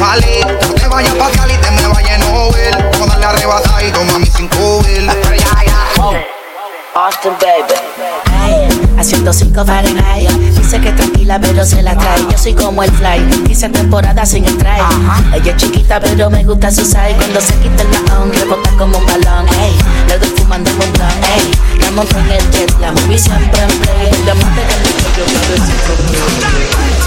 jales. 0.02 0.46
No 0.68 0.74
te 0.74 0.88
vayas 0.88 1.14
pa' 1.16 1.30
Cali, 1.32 1.54
te 1.56 1.72
me 1.72 1.88
vayas 1.88 2.12
en 2.12 2.34
Nobel. 2.34 2.76
Vamos 2.94 3.10
a 3.10 3.20
darle 3.20 3.26
arrebatada 3.26 3.84
y 3.84 3.92
toma 3.92 4.20
mi 4.20 4.26
cinco. 4.26 4.82
Austin, 6.94 7.32
baby. 7.40 7.74
Hey, 8.44 8.68
a 8.98 9.04
105 9.04 9.66
Fahrenheit. 9.66 10.30
Dice 10.58 10.82
que 10.82 10.90
es 10.90 10.96
tranquila, 10.96 11.40
pero 11.40 11.64
se 11.64 11.82
la 11.82 11.96
trae. 11.96 12.20
Yo 12.30 12.38
soy 12.38 12.54
como 12.54 12.84
el 12.84 12.92
fly. 12.92 13.24
Dice 13.48 13.70
temporada 13.70 14.26
sin 14.26 14.44
el 14.44 14.58
try. 14.58 14.82
Ella 15.34 15.52
es 15.52 15.58
chiquita, 15.58 16.02
pero 16.02 16.30
me 16.30 16.44
gusta 16.44 16.70
su 16.70 16.84
size. 16.84 17.16
Cuando 17.16 17.40
se 17.40 17.56
quita 17.60 17.84
el 17.84 17.92
laón, 17.92 18.32
rebota 18.34 18.70
como 18.78 18.98
un 18.98 19.06
balón. 19.06 19.46
Hey, 19.58 19.78
le 20.10 20.18
doy 20.20 20.30
fumando 20.36 20.70
un 20.70 20.78
blunt. 20.80 21.02
Hey, 21.24 21.52
la 21.80 21.92
monto 21.92 22.20
en 22.20 22.32
el 22.32 22.52
jet, 22.52 22.80
la 22.82 22.92
movie 22.92 23.18
siempre 23.18 23.62
en 23.62 23.80
play. 23.80 24.10
El 24.12 24.26
diamante 24.26 24.62
que 24.68 24.76
me 24.82 25.02
yo 25.16 25.26
Zion 25.26 27.01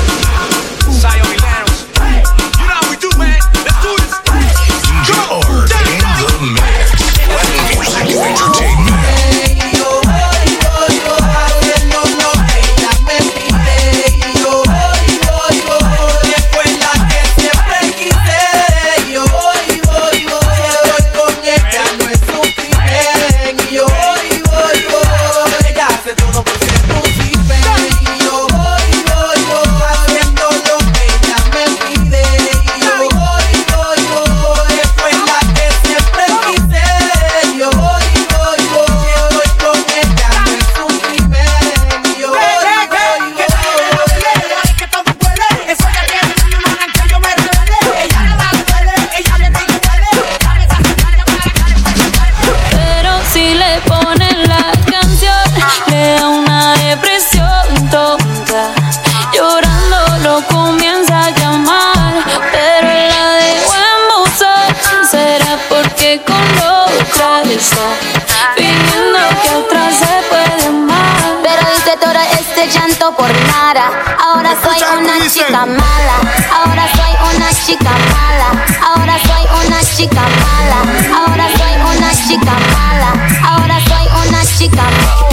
por 73.13 73.29
nada. 73.29 73.91
Ahora 74.19 74.55
soy 74.63 74.81
una 74.99 75.29
chica 75.29 75.67
mala. 75.67 76.17
Ahora 76.57 76.89
soy 76.89 77.37
una 77.37 77.49
chica 77.53 77.91
mala. 77.91 78.49
Ahora 78.83 79.19
soy 79.19 79.67
una 79.67 79.81
chica 79.81 80.23
mala. 80.23 80.79
Ahora 81.19 81.49
soy 81.51 81.97
una 81.97 82.11
chica 82.15 82.53
mala. 82.73 83.11
Ahora 83.47 83.79
soy 83.81 84.29
una 84.29 84.45
chica 84.45 84.83
mala. 84.83 85.24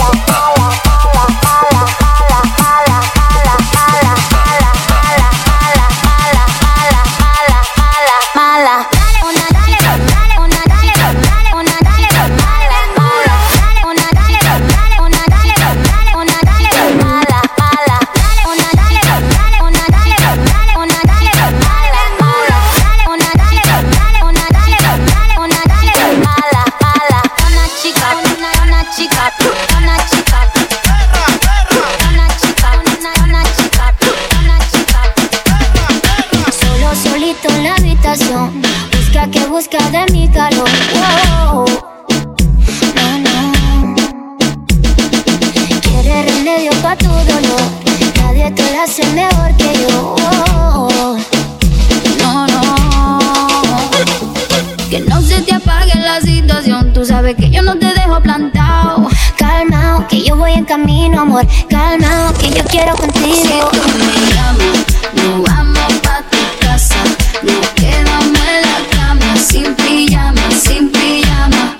Camino, 60.72 61.20
amor. 61.20 61.46
Calmao, 61.68 62.32
que 62.32 62.48
yo 62.48 62.64
quiero 62.64 62.96
contigo. 62.96 63.68
Si 63.72 63.78
tú 63.78 63.98
me 63.98 64.32
llamas, 64.32 64.78
nos 65.12 65.42
vamos 65.42 65.92
pa' 66.02 66.22
tu 66.30 66.66
casa. 66.66 66.96
Nos 67.42 67.68
quedamos 67.76 68.40
en 68.54 68.62
la 68.68 68.78
cama, 68.90 69.36
sin 69.36 69.74
pijama, 69.74 70.40
sin 70.50 70.90
pijama. 70.90 71.76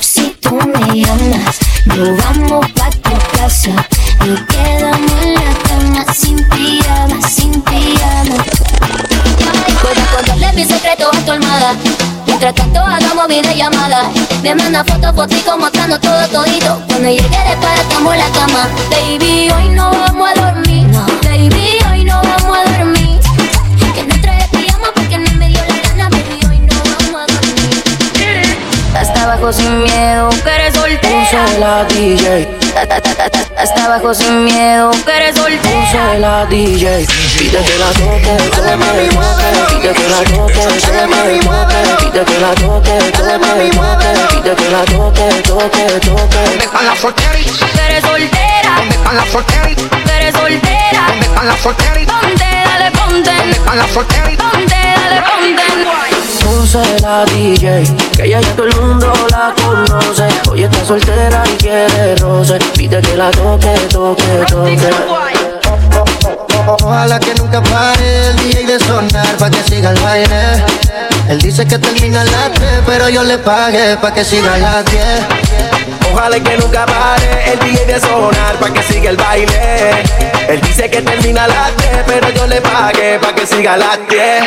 Si 0.00 0.36
tú 0.40 0.54
me 0.54 1.00
llamas, 1.00 1.58
nos 1.86 2.16
vamos 2.22 2.70
pa' 2.72 2.90
tu 2.90 3.36
casa. 3.36 3.74
Nos 4.24 4.40
quedamos 4.42 5.12
en 5.24 5.34
la 5.34 5.52
cama 5.66 6.14
sin 6.14 6.36
pijama, 6.50 7.28
sin 7.28 7.60
pijama. 7.62 8.36
Puedo 9.82 10.02
contarle 10.14 10.52
mis 10.52 10.68
secretos 10.68 11.08
a 11.12 11.20
tu 11.24 11.32
almohada. 11.32 11.74
Mientras 12.26 12.54
tanto 12.54 12.80
hagamos 12.80 13.28
videollamada. 13.28 14.10
Me 14.42 14.54
manda 14.54 14.84
fotos, 14.84 15.14
fotico 15.14 15.56
mostrando 15.58 15.98
todo 15.98 16.26
todito. 16.28 16.80
Cuando 16.88 17.08
llegue 17.08 17.22
desparatamos 17.22 18.16
la 18.16 18.28
cama. 18.30 18.68
Baby, 18.90 19.50
hoy 19.50 19.68
no 19.70 19.90
vamos 19.90 20.30
a 20.30 20.40
dormir. 20.40 20.86
Baby, 21.22 21.78
hoy 21.90 22.04
no 22.04 22.20
vamos 22.22 22.58
a 22.58 22.78
dormir. 22.78 23.20
Que 23.94 24.04
no 24.04 24.20
trae 24.20 24.48
pijama 24.48 24.88
porque 24.94 25.18
no 25.18 25.30
me 25.32 25.48
dio 25.48 25.60
la 25.68 25.88
gana. 25.88 26.08
Baby, 26.10 26.38
hoy 26.48 26.58
no 26.60 26.74
vamos 26.76 27.22
a 27.22 27.32
dormir. 27.32 28.56
Hasta 28.94 29.22
abajo 29.22 29.52
sin 29.52 29.82
miedo, 29.82 30.30
que 30.44 30.50
eres 30.50 30.74
soltera. 30.74 31.58
la 31.58 31.84
DJ. 31.84 32.61
Hasta 33.56 33.84
abajo 33.84 34.14
sin 34.14 34.44
miedo, 34.44 34.90
que 35.04 35.16
eres 35.16 35.36
soltera. 35.36 35.80
Puse 35.80 36.18
la 36.18 36.46
DJ, 36.46 37.06
pide 37.38 37.58
que 37.64 37.78
la 37.78 37.92
toque, 37.92 38.36
toque, 38.50 38.72
pide 39.68 39.92
que 39.92 40.08
la 40.08 40.18
toque, 40.24 40.62
toque, 40.62 41.02
pide 42.00 42.24
que 42.24 42.38
la 42.40 42.54
toque, 42.54 42.94
toque, 43.12 43.40
pide 44.30 44.54
que 44.54 44.70
la 44.70 44.84
toque, 44.84 45.42
toque, 45.42 45.84
toque. 46.00 46.38
¿Dónde 46.42 46.64
están 46.64 46.86
las 46.86 46.98
solteritas? 46.98 47.70
Que 47.72 47.80
eres 47.86 48.02
soltera, 48.02 48.72
¿Dónde 48.76 48.94
están 48.94 49.16
las 49.16 49.28
solteritas? 49.28 50.02
que 50.04 50.12
eres 50.16 50.34
soltera. 50.34 51.06
¿Dónde 51.08 51.26
están 51.26 51.46
las? 51.46 51.58
Ponte, 51.62 51.84
dale, 51.84 52.90
ponte. 52.90 53.30
¿Dónde 53.36 53.52
están 53.52 53.78
las 53.78 53.90
solteritas? 53.90 54.50
Ponte, 54.52 54.74
dale, 54.74 55.22
ponte. 55.22 56.11
Puse 56.44 57.00
la 57.00 57.24
DJ, 57.24 57.84
que 58.16 58.28
ya 58.28 58.40
todo 58.56 58.66
el 58.66 58.80
mundo 58.80 59.12
la 59.30 59.54
conoce. 59.62 60.28
Hoy 60.50 60.64
está 60.64 60.84
soltera 60.84 61.42
y 61.52 61.56
quiere 61.56 62.16
roce. 62.16 62.58
Pide 62.76 63.00
que 63.00 63.16
la 63.16 63.30
toque, 63.30 63.74
toque, 63.90 64.44
toque. 64.48 64.90
Ojalá 66.82 67.18
que 67.18 67.34
nunca 67.34 67.62
pare 67.62 68.28
el 68.28 68.36
DJ 68.36 68.66
de 68.66 68.78
sonar 68.80 69.36
pa' 69.38 69.50
que 69.50 69.62
siga 69.62 69.90
el 69.90 70.00
baile. 70.00 70.64
Él 71.28 71.38
dice 71.40 71.66
que 71.66 71.78
termina 71.78 72.22
a 72.22 72.24
las 72.24 72.52
3, 72.52 72.70
pero 72.86 73.08
yo 73.08 73.22
le 73.22 73.38
pagué 73.38 73.96
pa' 73.96 74.12
que 74.12 74.24
siga 74.24 74.54
a 74.54 74.58
las 74.58 74.84
10. 74.84 75.61
Ojalá 76.12 76.38
que 76.40 76.56
nunca 76.58 76.84
pare 76.86 77.52
el 77.52 77.58
DJ 77.58 77.86
de 77.86 78.00
sonar 78.00 78.56
pa' 78.60 78.70
que 78.70 78.82
siga 78.82 79.10
el 79.10 79.16
baile. 79.16 80.04
Él 80.48 80.60
dice 80.60 80.90
que 80.90 81.00
termina 81.00 81.44
a 81.44 81.48
las 81.48 81.76
10, 81.76 82.04
pero 82.06 82.30
yo 82.30 82.46
le 82.46 82.60
pagué 82.60 83.18
pa' 83.18 83.34
que 83.34 83.46
siga 83.46 83.74
a 83.74 83.76
las 83.78 83.98
10. 84.08 84.44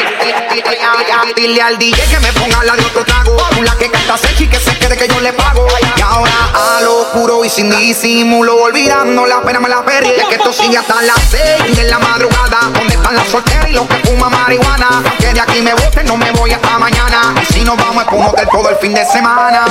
Dile 1.35 1.61
al 1.61 1.77
DJ 1.77 2.01
que 2.09 2.19
me 2.19 2.31
ponga 2.33 2.63
la 2.63 2.75
de 2.75 2.85
otro 2.85 3.03
trago. 3.03 3.35
La 3.63 3.75
que 3.77 3.89
canta 3.89 4.17
Sechi 4.17 4.47
que 4.47 4.59
se 4.59 4.77
quede 4.77 4.95
que 4.95 5.07
yo 5.07 5.19
le 5.19 5.33
pago. 5.33 5.65
Y 5.97 6.01
ahora 6.01 6.31
a 6.53 6.81
lo 6.81 7.01
oscuro 7.01 7.43
y 7.43 7.49
sin 7.49 7.69
disimulo, 7.69 8.55
olvidando 8.61 9.25
la 9.25 9.41
pena 9.41 9.59
me 9.59 9.69
la 9.69 9.83
perdí. 9.83 10.11
Es 10.11 10.25
que 10.25 10.35
esto 10.35 10.53
sigue 10.53 10.77
hasta 10.77 11.01
las 11.01 11.19
6 11.31 11.75
de 11.75 11.83
la 11.85 11.99
madrugada. 11.99 12.59
¿Dónde 12.73 12.93
están 12.93 13.15
las 13.15 13.27
solteras 13.27 13.69
y 13.69 13.73
los 13.73 13.87
que 13.87 13.95
fuman 14.07 14.31
marihuana? 14.31 15.03
Que 15.19 15.33
de 15.33 15.41
aquí 15.41 15.61
me 15.61 15.73
voten, 15.73 16.05
no 16.05 16.15
me 16.15 16.31
voy 16.31 16.51
hasta 16.51 16.77
mañana. 16.77 17.33
Y 17.41 17.53
si 17.53 17.63
nos 17.63 17.75
vamos 17.77 18.03
es 18.03 18.09
por 18.09 18.19
un 18.19 18.25
hotel 18.25 18.47
todo 18.51 18.69
el 18.69 18.75
fin 18.77 18.93
de 18.93 19.03
semana. 19.05 19.65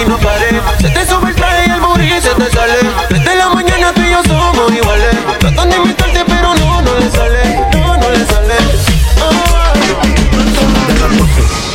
Y 0.00 0.04
no 0.08 0.18
pare, 0.18 0.60
se 0.80 0.88
te 0.88 1.06
sube 1.06 1.28
el 1.28 1.36
traje 1.36 1.64
y 1.66 1.70
el 1.70 1.80
booty 1.80 2.08
se 2.08 2.30
te 2.30 2.50
sale. 2.50 2.78
Desde 3.10 3.36
la 3.36 3.48
mañana 3.50 3.92
tú 3.92 4.00
y 4.00 4.10
yo 4.10 4.22
somos 4.24 4.72
iguales. 4.72 5.16
Tratan 5.38 5.70
de 5.70 5.76
imitarte 5.76 6.24
pero 6.26 6.54
no, 6.54 6.82
no 6.82 6.94
le 6.98 7.10
sale, 7.10 7.60
no, 7.74 7.96
no 7.96 8.10
le 8.10 8.24
sale. 8.26 8.54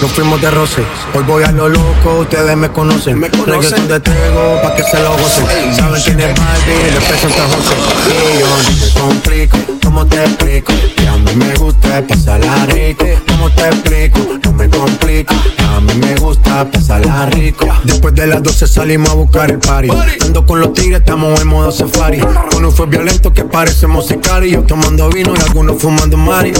Nos 0.02 0.12
fuimos 0.12 0.42
de 0.42 0.52
roce, 0.52 0.84
hoy 1.14 1.24
voy 1.24 1.44
a 1.44 1.52
lo 1.52 1.70
loco, 1.70 2.20
ustedes 2.20 2.56
me 2.58 2.70
conocen. 2.70 3.20
Me 3.20 3.30
Reggaeton 3.30 3.88
de 3.88 4.00
Tego, 4.00 4.62
pa' 4.62 4.76
que 4.76 4.84
se 4.84 5.00
lo 5.02 5.12
gocen. 5.12 5.76
Saben 5.76 6.02
quién 6.04 6.20
es 6.20 6.40
Barbie, 6.40 6.92
le 6.92 7.02
presento 7.02 7.42
a 7.42 7.48
José. 7.48 7.76
Y 8.10 8.40
yo 8.40 8.48
no 8.48 8.86
te 8.86 9.00
complico, 9.00 9.58
¿cómo 9.84 10.06
te 10.06 10.24
explico? 10.24 10.74
Que 10.96 11.08
a 11.08 11.14
mí 11.14 11.36
me 11.36 11.54
gusta 11.56 12.04
pasarla 12.08 12.66
rico. 12.68 13.06
¿Cómo 13.28 13.50
te 13.52 13.68
explico? 13.68 14.45
Me 14.58 14.70
complico. 14.70 15.34
A 15.76 15.80
mí 15.82 15.94
me 15.96 16.16
gusta 16.16 16.70
pasarla 16.72 17.26
rico. 17.28 17.68
Después 17.84 18.16
de 18.16 18.28
las 18.28 18.42
12 18.42 18.68
salimos 18.68 19.10
a 19.10 19.14
buscar 19.14 19.52
el 19.52 19.60
party. 19.60 19.90
Ando 20.22 20.46
con 20.46 20.60
los 20.60 20.74
tigres, 20.74 21.00
estamos 21.00 21.40
en 21.42 21.48
modo 21.48 21.72
safari. 21.72 22.22
Uno 22.56 22.72
fue 22.72 22.86
violento 22.86 23.34
que 23.34 23.44
parece 23.44 23.88
musicario. 23.88 24.64
Tomando 24.64 25.10
vino 25.10 25.34
y 25.36 25.42
algunos 25.42 25.82
fumando 25.82 26.18
Mario. 26.18 26.56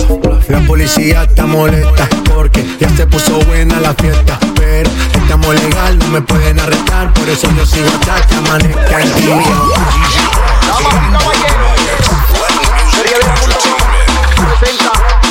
La 0.50 0.60
policía 0.62 1.24
está 1.24 1.46
molesta 1.46 2.10
porque 2.34 2.66
ya 2.80 2.90
se 2.90 3.08
puso 3.08 3.40
buena 3.46 3.80
la 3.80 3.94
fiesta. 3.94 4.38
Pero 4.56 4.90
estamos 5.14 5.56
legal, 5.56 5.98
no 6.00 6.08
me 6.08 6.22
pueden 6.22 6.60
arrestar. 6.60 7.14
Por 7.14 7.30
eso 7.30 7.50
yo 7.56 7.66
sigo 7.66 7.88
hasta 7.88 8.28
que 8.28 8.36
amanezca 8.36 9.02
el 9.02 9.16
día. 9.16 9.44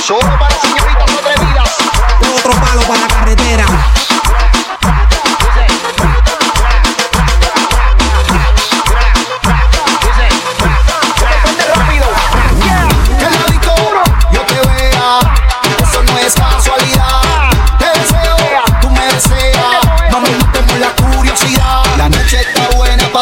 Solo 0.07 0.44
palo 2.75 2.87
para 2.89 3.01
la 3.01 3.09
carretera. 3.09 3.65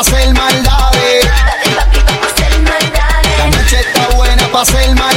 Hacer 0.03 0.33
maldades. 0.33 1.27
La 3.39 3.47
noche 3.47 3.79
está 3.79 4.09
buena 4.17 4.47
para 4.49 4.63
hacer 4.63 4.89
maldades. 4.97 5.12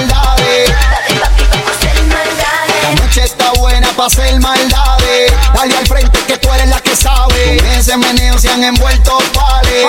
Hacer 4.06 4.40
maldades. 4.40 5.34
Dale 5.54 5.78
al 5.78 5.88
frente 5.88 6.20
que 6.28 6.38
tú 6.38 6.52
eres 6.54 6.70
la 6.70 6.80
que 6.80 6.96
sabe. 6.96 7.58
Con 7.58 7.68
ese 7.68 7.98
meneo 7.98 8.38
se 8.38 8.50
han 8.50 8.64
envuelto 8.64 9.18
pales. 9.34 9.86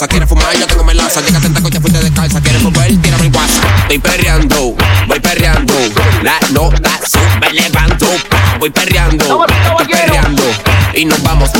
Casa, 0.00 0.08
quieres 0.08 0.28
fumar, 0.28 0.56
yo 0.58 0.66
tengo 0.66 0.84
melaza, 0.84 1.20
llega 1.20 1.40
tanta 1.40 1.60
coche, 1.60 1.78
fuiste 1.78 1.98
descalza, 1.98 2.40
quieres 2.40 2.62
mover, 2.62 2.96
tírame 3.02 3.26
el 3.26 3.36
WhatsApp, 3.36 3.64
estoy 3.82 3.98
perreando, 3.98 4.74
voy 5.06 5.20
perreando, 5.20 5.74
la 6.22 6.40
nota 6.52 6.90
sube 7.06 7.48
elevando, 7.50 8.06
voy 8.58 8.70
perreando, 8.70 9.44
estoy 9.44 9.86
perreando, 9.88 10.42
y 10.94 11.04
nos 11.04 11.22
vamos 11.22 11.50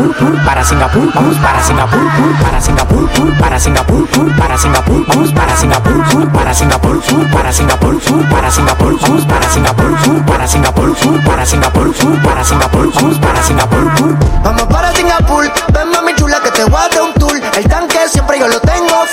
Singapur, 0.00 0.16
pur, 0.16 0.44
para 0.46 0.64
Singapur, 0.64 1.12
vamos 1.12 1.36
para 1.36 1.62
Singapur, 1.62 2.00
pur, 2.00 2.38
para 2.42 2.60
Singapur, 2.60 3.10
pur, 3.10 3.38
para 3.38 3.60
Singapur, 3.60 4.08
pur, 4.08 4.36
para 4.36 4.56
Singapur, 4.56 5.06
vamos 5.06 5.32
para 5.32 5.56
Singapur, 5.56 6.04
pur, 6.10 6.32
para 6.32 6.54
Singapur, 6.54 7.00
pur, 7.02 7.28
para 7.28 7.60
Singapur, 7.60 8.18
pur, 8.18 8.48
para 8.48 8.48
Singapur, 8.48 9.28
para 9.28 9.48
Singapur, 9.48 9.96
pur, 9.98 10.24
para 10.24 10.46
Singapur, 10.46 10.96
pur, 10.96 11.22
para 11.22 11.44
Singapur, 11.44 11.92
pur, 11.92 12.22
para 12.22 12.44
Singapur, 12.44 12.92
vamos 12.94 13.18
para 13.18 13.42
Singapur, 13.42 13.94
pur. 13.94 14.16
Vamos 14.42 14.62
para 14.62 14.94
Singapur, 14.94 15.52
ven 15.74 15.90
mami 15.90 16.14
chula 16.14 16.40
que 16.40 16.50
te 16.50 16.64
voy 16.64 16.80
un 17.02 17.14
tour. 17.20 17.38
El 17.58 17.68
tanque 17.68 17.98
siempre 18.08 18.38
yo 18.38 18.48
lo 18.48 18.58
tengo 18.60 19.04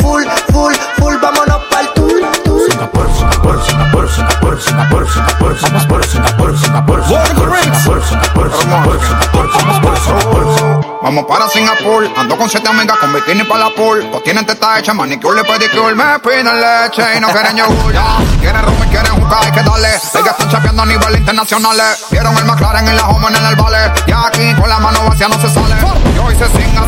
Vamos 11.07 11.23
para 11.23 11.47
Singapur, 11.47 12.05
ando 12.17 12.37
con 12.37 12.49
siete 12.49 12.67
amigas 12.67 12.97
con 12.97 13.13
bikini 13.13 13.45
para 13.45 13.69
la 13.69 13.69
pool. 13.69 14.05
Pues 14.11 14.23
tienen 14.25 14.45
teta 14.45 14.77
hecha, 14.77 14.93
manicure 14.93 15.41
pedicure. 15.41 15.95
Me 15.95 16.19
piden 16.19 16.47
leche 16.47 17.01
y 17.15 17.21
no 17.21 17.29
quieren 17.29 17.55
yogur. 17.55 17.93
Ya, 17.93 18.17
quieren 18.41 18.61
rum 18.61 18.75
y 18.85 18.89
quieren 18.89 19.13
jugar, 19.13 19.41
hay 19.41 19.51
que 19.53 19.63
darle. 19.63 19.87
Ellas 19.87 20.27
están 20.27 20.49
chapeando 20.49 20.81
a 20.81 20.85
nivel 20.85 21.15
internacional. 21.15 21.77
Vieron 22.11 22.37
el 22.37 22.43
McLaren 22.43 22.89
en 22.89 22.97
la 22.97 23.07
home 23.07 23.25
en 23.25 23.45
el 23.45 23.55
vale. 23.55 23.93
Y 24.05 24.11
aquí 24.11 24.53
con 24.59 24.67
la 24.67 24.79
mano 24.79 25.05
vacía 25.05 25.29
no 25.29 25.39
se 25.39 25.49
sale. 25.49 25.75
Y 26.13 26.19
hoy 26.19 26.35
se 26.35 26.45
singa, 26.47 26.83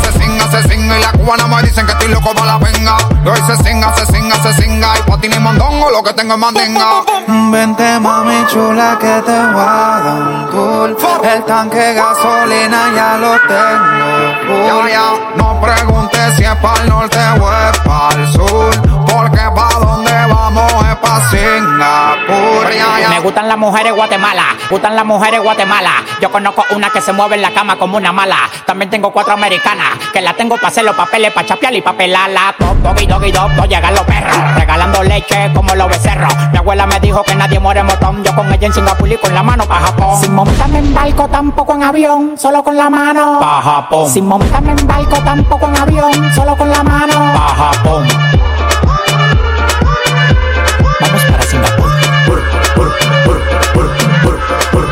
se 0.51 0.69
singa. 0.69 0.97
Y 0.97 1.01
la 1.01 1.11
cubana 1.11 1.47
me 1.47 1.61
dicen 1.63 1.85
que 1.85 1.91
estoy 1.91 2.09
loco 2.09 2.33
para 2.33 2.45
la 2.45 2.57
venga. 2.57 2.97
Y 3.23 3.27
hoy 3.27 3.41
se 3.47 3.55
singa, 3.63 3.93
se 3.95 4.05
singa, 4.07 4.35
se 4.43 4.53
singa. 4.61 4.97
Y 4.97 5.09
patín 5.09 5.33
y 5.33 5.39
mondongo 5.39 5.89
lo 5.91 6.03
que 6.03 6.13
tengo 6.13 6.33
es 6.33 6.39
mandinga. 6.39 7.03
Vente 7.51 7.99
mami 7.99 8.45
chula 8.47 8.97
que 8.99 9.21
te 9.25 9.37
voy 9.53 9.61
a 9.61 10.01
dar 10.03 10.21
un 10.21 10.49
tour 10.49 10.97
El 11.23 11.43
tanque 11.45 11.93
gasolina 11.93 12.91
ya 12.95 13.17
lo 13.17 13.31
tengo 13.47 14.09
full. 14.47 14.65
Ya, 14.65 14.89
ya, 14.89 15.35
no 15.35 15.59
preguntes 15.61 16.35
si 16.35 16.43
es 16.43 16.55
para 16.55 16.83
el 16.83 16.89
norte 16.89 17.17
o 17.39 17.51
es 17.51 17.77
para 17.79 18.21
el 18.21 18.27
sur. 18.31 18.98
Porque 19.09 19.41
pa' 19.55 19.79
donde 19.79 20.11
vamos 20.11 20.71
es 20.85 20.95
pa' 20.95 21.21
Singapur. 21.29 22.69
Me 23.09 23.19
gustan 23.19 23.47
las 23.47 23.57
mujeres 23.57 23.93
Guatemala, 23.93 24.43
gustan 24.69 24.95
las 24.95 25.05
mujeres 25.05 25.41
Guatemala. 25.41 25.91
Yo 26.21 26.31
conozco 26.31 26.63
una 26.75 26.89
que 26.89 27.01
se 27.01 27.11
mueve 27.11 27.35
en 27.35 27.41
la 27.41 27.51
cama 27.51 27.77
como 27.77 27.97
una 27.97 28.11
mala. 28.11 28.37
También 28.65 28.89
tengo 28.89 29.11
cuatro 29.11 29.33
americanas 29.33 29.97
que 30.13 30.21
la 30.21 30.33
tengo 30.33 30.55
para 30.55 30.67
hacer 30.69 30.83
los 30.83 30.95
papeles, 30.95 31.33
para 31.33 31.47
chapear 31.47 31.73
y 31.75 31.81
papelarla. 31.81 32.55
Top, 32.57 32.77
doggy, 32.77 33.05
doggy, 33.05 33.31
dog, 33.31 33.53
dog, 33.55 33.67
llegan 33.67 33.93
los 33.93 34.03
perros. 34.03 34.37
Regalando 34.55 35.03
leche 35.03 35.51
como 35.53 35.75
los 35.75 35.87
becerros. 35.87 36.33
Mi 36.51 36.57
abuela 36.57 36.85
me 36.85 36.99
dijo 36.99 37.23
que 37.23 37.35
nadie 37.35 37.59
muere 37.59 37.81
en 37.81 37.87
motón. 37.87 38.23
Yo 38.23 38.35
con 38.35 38.51
ella 38.53 38.67
en 38.67 38.73
Singapur 38.73 39.11
y 39.11 39.17
con 39.17 39.33
la 39.33 39.43
mano 39.43 39.65
pa' 39.65 39.79
Japón. 39.79 40.21
Sin 40.21 40.33
montarme 40.33 40.79
en 40.79 40.93
barco, 40.93 41.27
tampoco 41.27 41.73
en 41.75 41.83
avión, 41.83 42.37
solo 42.37 42.63
con 42.63 42.77
la 42.77 42.89
mano. 42.89 43.39
Pa' 43.39 43.61
Japón. 43.61 44.09
Sin 44.09 44.27
montarme 44.27 44.71
en 44.71 44.87
barco, 44.87 45.17
tampoco 45.23 45.67
en 45.67 45.77
avión, 45.77 46.33
solo 46.33 46.55
con 46.55 46.69
la 46.69 46.83
mano. 46.83 47.33
Pa' 47.33 47.55
Japón. 47.55 48.07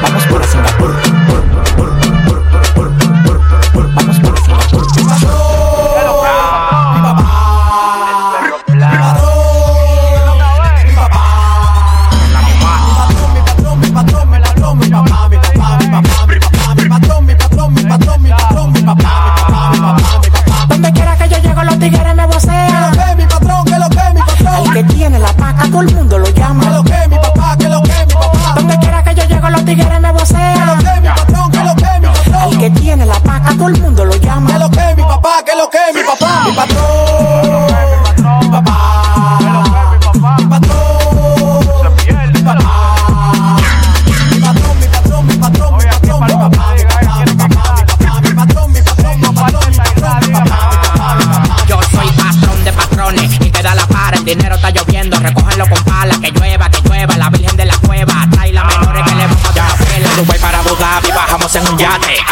Vamos 0.08 0.26
para 0.28 0.48
Singapur. 0.48 1.07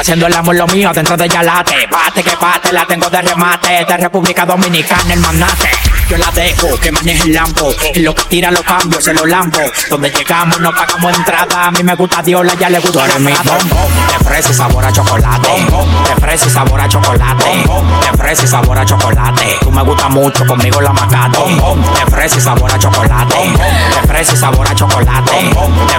Haciendo 0.05 0.27
el 0.27 0.33
amor 0.35 0.55
lo 0.55 0.67
mío 0.67 0.91
dentro 0.93 1.17
de 1.17 1.27
Yalate, 1.27 1.87
pate 1.89 2.21
que 2.21 2.37
pate, 2.37 2.71
la 2.71 2.85
tengo 2.85 3.09
de 3.09 3.23
remate, 3.23 3.83
de 3.85 3.97
República 3.97 4.45
Dominicana 4.45 5.15
el 5.15 5.19
manate. 5.19 5.71
Yo 6.09 6.17
la 6.17 6.29
dejo 6.31 6.77
que 6.79 6.91
maneje 6.91 7.23
el 7.23 7.33
lampo, 7.33 7.73
y 7.93 7.99
lo 7.99 8.13
que 8.13 8.23
tira 8.23 8.51
los 8.51 8.61
cambios 8.61 9.03
se 9.03 9.13
los 9.13 9.27
lampo. 9.27 9.59
Donde 9.89 10.11
llegamos 10.11 10.59
no 10.59 10.71
pagamos 10.71 11.15
entrada, 11.15 11.67
a 11.67 11.71
mí 11.71 11.81
me 11.83 11.95
gusta 11.95 12.21
Diola, 12.21 12.53
ya 12.55 12.69
le 12.69 12.79
gusta 12.79 13.05
mi 13.19 13.31
bombón. 13.31 13.57
Fresa 14.23 14.49
y 14.49 14.53
sabor 14.53 14.85
a 14.85 14.91
chocolate, 14.91 15.67
fresa 16.19 16.47
y 16.47 16.49
sabor 16.49 16.81
a 16.81 16.87
chocolate, 16.87 17.63
fresa 18.17 18.43
y 18.43 18.47
sabor 18.47 18.77
a 18.77 18.85
chocolate. 18.85 19.57
Tú 19.61 19.71
me 19.71 19.83
gusta 19.83 20.09
mucho, 20.09 20.45
conmigo 20.45 20.81
la 20.81 20.93
macato. 20.93 21.45
De 21.45 22.11
fresa 22.11 22.37
y 22.37 22.41
sabor 22.41 22.71
a 22.71 22.79
chocolate, 22.79 23.53
fresa 24.07 24.33
y 24.33 24.37
sabor 24.37 24.67
a 24.67 24.75
chocolate, 24.75 25.49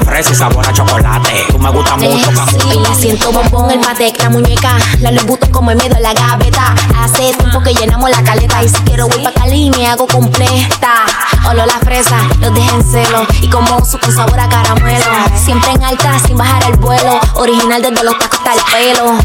fresa 0.05 0.31
y 0.31 0.35
sabor 0.35 0.69
a 0.69 0.73
chocolate. 0.73 1.45
Tú 1.49 1.59
me 1.59 1.71
gusta 1.71 1.97
mucho, 1.97 2.31
Y 2.73 2.81
la 2.81 2.95
siento 2.95 3.33
bombón, 3.33 3.71
el 3.71 3.81
mate, 3.81 4.13
la 4.19 4.31
muñeca. 4.31 4.77
La 5.01 5.11
luz 5.11 5.39
como 5.51 5.71
en 5.71 5.79
medio 5.79 5.95
de 5.95 6.01
la 6.01 6.15
gaveta. 6.15 6.75
Hace 6.99 7.33
tiempo 7.35 7.61
que 7.63 7.75
llenamos 7.75 8.11
la 8.11 8.23
caleta. 8.23 8.63
Y 8.63 8.69
si 8.69 8.77
quiero 8.85 9.09
voy 9.09 9.23
pa' 9.23 9.33
Cali, 9.33 9.71
me 9.71 9.87
hago 9.97 10.07
completa. 10.07 11.07
olor 11.49 11.69
a 11.71 11.79
fresa, 11.79 12.19
los 12.41 12.53
dejé 12.55 12.75
en 12.75 12.85
celo. 12.85 13.27
Y 13.41 13.49
como 13.49 13.79
uso 13.79 13.99
con 13.99 14.13
sabor 14.13 14.39
a 14.39 14.49
caramelo. 14.49 15.05
Siempre 15.43 15.73
en 15.73 15.83
alta, 15.83 16.19
sin 16.27 16.37
bajar 16.37 16.63
el 16.71 16.77
vuelo. 16.77 17.19
Original 17.35 17.81
desde 17.81 18.05
los 18.05 18.19
tacos 18.19 18.39
hasta 18.39 18.55
el 18.55 18.61
pelo. 18.73 19.19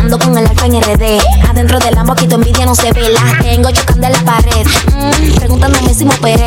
Ando 0.00 0.18
con 0.18 0.36
el 0.36 0.46
alfa 0.46 0.66
en 0.66 0.80
RD. 0.80 1.20
Adentro 1.48 1.78
del 1.78 1.98
ambo, 1.98 2.12
aquí 2.12 2.26
tu 2.26 2.36
envidia 2.36 2.64
no 2.64 2.74
se 2.74 2.92
ve. 2.92 3.10
Las 3.10 3.38
tengo 3.42 3.70
chocando 3.70 4.06
en 4.06 4.12
la 4.12 4.20
pared. 4.20 4.66
Mm, 4.94 5.34
preguntándome 5.34 5.94
si 5.94 6.04
me 6.04 6.14
operé. 6.14 6.46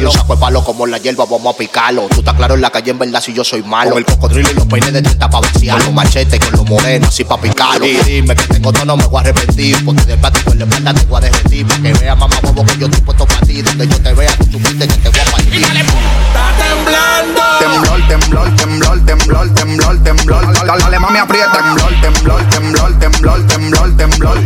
yo 0.00 0.10
saco 0.10 0.34
el 0.34 0.38
palo 0.38 0.64
como 0.64 0.86
la 0.86 0.98
hierba, 0.98 1.24
vamos 1.24 1.54
a 1.54 1.58
picarlo. 1.58 2.08
Tú 2.08 2.20
estás 2.20 2.34
claro 2.34 2.54
en 2.54 2.60
la 2.60 2.70
calle, 2.70 2.90
en 2.90 2.98
verdad, 2.98 3.20
si 3.20 3.32
yo 3.32 3.44
soy 3.44 3.62
malo. 3.62 3.90
Con 3.90 3.98
el 3.98 4.04
cocodrilo 4.04 4.50
y 4.50 4.54
los 4.54 4.66
peines 4.66 4.92
de 4.92 5.02
30 5.02 5.30
pa' 5.30 5.40
vaciarlo. 5.40 5.92
Machete 5.92 6.38
con 6.38 6.52
los 6.52 6.68
morenos, 6.68 7.08
así 7.08 7.24
pa' 7.24 7.40
picarlo. 7.40 7.86
Y 7.86 7.96
dime 7.96 8.34
que 8.34 8.44
tengo 8.44 8.72
todo, 8.72 8.84
no 8.84 8.96
me 8.96 9.04
voy 9.06 9.18
a 9.18 9.20
arrepentir. 9.20 9.84
Porque 9.84 10.04
de 10.04 10.16
plástico 10.16 10.52
en 10.52 10.58
la 10.58 10.64
espalda 10.64 10.94
te 10.94 11.06
voy 11.06 11.18
a 11.18 11.20
derretir. 11.20 11.66
Pa' 11.66 11.76
que 11.76 11.92
vea, 11.94 12.14
mamá, 12.14 12.36
bobo, 12.42 12.64
que 12.64 12.78
yo 12.78 12.86
estoy 12.86 13.00
puesto 13.02 13.26
para 13.26 13.40
ti. 13.40 13.62
Donde 13.62 13.88
yo 13.88 14.00
te 14.00 14.12
vea, 14.14 14.36
tú 14.36 14.44
supiste 14.52 14.88
que 14.88 14.94
te 14.94 15.08
voy 15.08 15.20
a 15.20 15.24
partir. 15.24 15.66
Temblor, 17.58 18.08
temblor, 18.08 18.56
temblor, 18.56 19.04
temblor, 19.04 19.54
temblor, 19.54 20.02
temblor. 20.04 20.66
Dale, 20.66 20.82
dale, 20.82 20.98
mami, 20.98 21.18
aprieta. 21.18 21.52
Temblor, 21.52 22.00
temblor, 22.00 22.50
temblor, 22.50 22.98
temblor, 22.98 23.46
temblor, 23.46 23.96
temblor. 23.96 24.38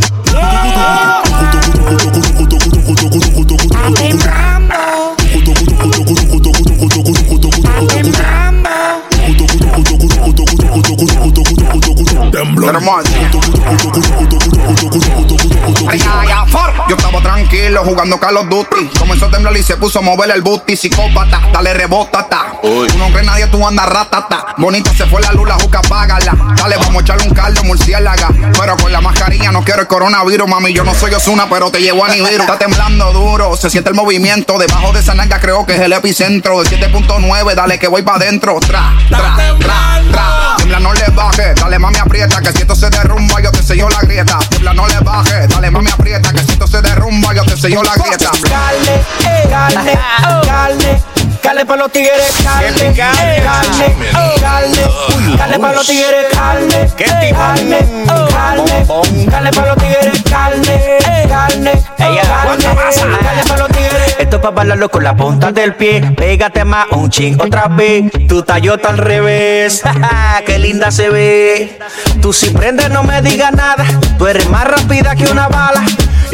Yo 16.89 16.97
estaba 16.97 17.21
tranquilo 17.23 17.83
jugando 17.85 18.19
Call 18.19 18.37
of 18.37 18.49
Duty. 18.49 18.91
Comenzó 18.99 19.27
a 19.27 19.31
temblar 19.31 19.57
y 19.57 19.63
se 19.63 19.77
puso 19.77 19.99
a 19.99 20.03
mover 20.03 20.31
el 20.31 20.43
booty. 20.43 20.77
Psicópata, 20.77 21.41
dale 21.53 21.75
rebótata. 21.75 22.53
Tú 22.63 22.99
no 22.99 23.09
crees 23.09 23.27
nadie, 23.27 23.47
tú 23.47 23.67
andas 23.67 23.87
ratata. 23.87 24.55
Bonita 24.59 24.93
se 24.95 25.07
fue 25.07 25.21
la 25.23 25.33
luz, 25.33 25.49
la 25.49 25.55
juca, 25.55 25.81
págala. 25.83 26.37
Dale, 26.57 26.77
vamos 26.77 26.97
a 26.97 27.01
echarle 27.01 27.29
un 27.29 27.35
caldo, 27.35 27.65
murciélaga. 27.65 28.29
Pero 28.59 28.77
con 28.77 28.93
la 28.93 29.01
mascarilla 29.01 29.51
no 29.51 29.63
quiero 29.65 29.81
el 29.81 29.87
coronavirus, 29.87 30.49
mami. 30.49 30.73
Yo 30.73 30.85
no 30.85 30.95
soy 30.95 31.15
Osuna, 31.15 31.49
pero 31.49 31.71
te 31.71 31.81
llevo 31.81 32.05
a 32.05 32.09
Nibiru. 32.09 32.43
Está 32.43 32.59
temblando 32.59 33.13
duro, 33.13 33.57
se 33.57 33.71
siente 33.71 33.91
el 33.91 33.97
movimiento. 33.97 34.59
Debajo 34.59 34.93
de 34.93 35.01
esa 35.01 35.15
nalga 35.15 35.41
creo 35.41 35.67
que 35.67 35.75
es 35.75 35.81
el 35.81 35.93
epicentro. 35.93 36.63
De 36.63 36.71
7.9, 36.71 37.55
dale 37.55 37.79
que 37.79 37.89
voy 37.89 38.03
pa' 38.03 38.17
adentro. 38.17 38.61
Tra, 38.61 38.93
tra, 39.09 39.37
tra, 39.59 40.03
tra. 40.11 40.52
Tiembla, 40.73 40.89
no 40.89 40.95
le 40.95 41.11
baje. 41.11 41.53
Dale, 41.55 41.79
mami, 41.79 41.99
aprieta. 41.99 42.41
Que 42.41 42.51
si 42.51 42.63
esto 42.63 42.75
se 42.75 42.89
derrumba, 42.89 43.43
yo 43.43 43.51
te 43.51 43.63
sello 43.63 43.91
la 43.91 44.01
grieta. 44.01 44.39
Tiembla, 44.49 44.73
no 44.73 44.89
le 44.89 45.01
baje. 45.01 45.47
Dale, 45.47 45.71
mami, 45.71 45.91
aprieta. 45.91 46.33
Que 46.33 46.43
si 46.43 46.53
esto 46.53 46.67
se 46.67 46.81
derrumba, 46.81 47.35
yo 47.35 47.45
te 47.45 47.59
sello 47.59 47.83
la 47.83 47.95
grieta. 47.95 48.31
Carne, 48.49 49.05
eh, 49.21 49.49
carne, 49.51 49.99
carne. 50.47 51.12
Carne 51.43 51.67
para 51.67 51.83
los 51.83 51.93
tigres, 51.93 52.33
carne, 52.45 52.95
carne, 52.95 53.43
carne. 53.43 55.37
Carne 55.37 55.59
para 55.59 55.73
los 55.73 55.87
tigres, 55.87 56.27
carne, 56.33 56.89
carne, 56.97 57.35
carne. 57.35 58.87
Carne 59.29 59.51
para 59.51 59.75
los 59.75 59.77
tigres, 59.77 60.23
carne, 60.31 60.99
carne, 61.29 61.83
carne. 61.99 63.45
Para 63.49 63.59
los 63.59 63.69
tigres. 63.69 64.17
Esto 64.21 64.37
es 64.37 64.43
para 64.43 64.55
bailarlo 64.55 64.89
con 64.89 65.03
la 65.03 65.17
punta 65.17 65.51
del 65.51 65.75
pie. 65.75 66.13
Pégate 66.17 66.65
más 66.65 66.87
un 66.93 67.11
ching 67.11 67.41
otra 67.41 67.67
vez. 67.67 68.13
Tu 68.29 68.43
tallota 68.45 68.91
al 68.91 68.99
revés. 68.99 69.83
Qué 70.47 70.59
linda 70.61 70.93
se 70.93 71.11
ve. 71.11 71.79
Tú 72.21 72.33
si 72.33 72.51
prendes 72.51 72.89
no 72.91 73.03
me 73.03 73.21
digas 73.21 73.53
nada. 73.53 73.85
Tú 74.17 74.29
eres 74.29 74.49
más 74.49 74.65
rápida 74.65 75.17
que 75.17 75.25
una 75.25 75.49
bala. 75.49 75.83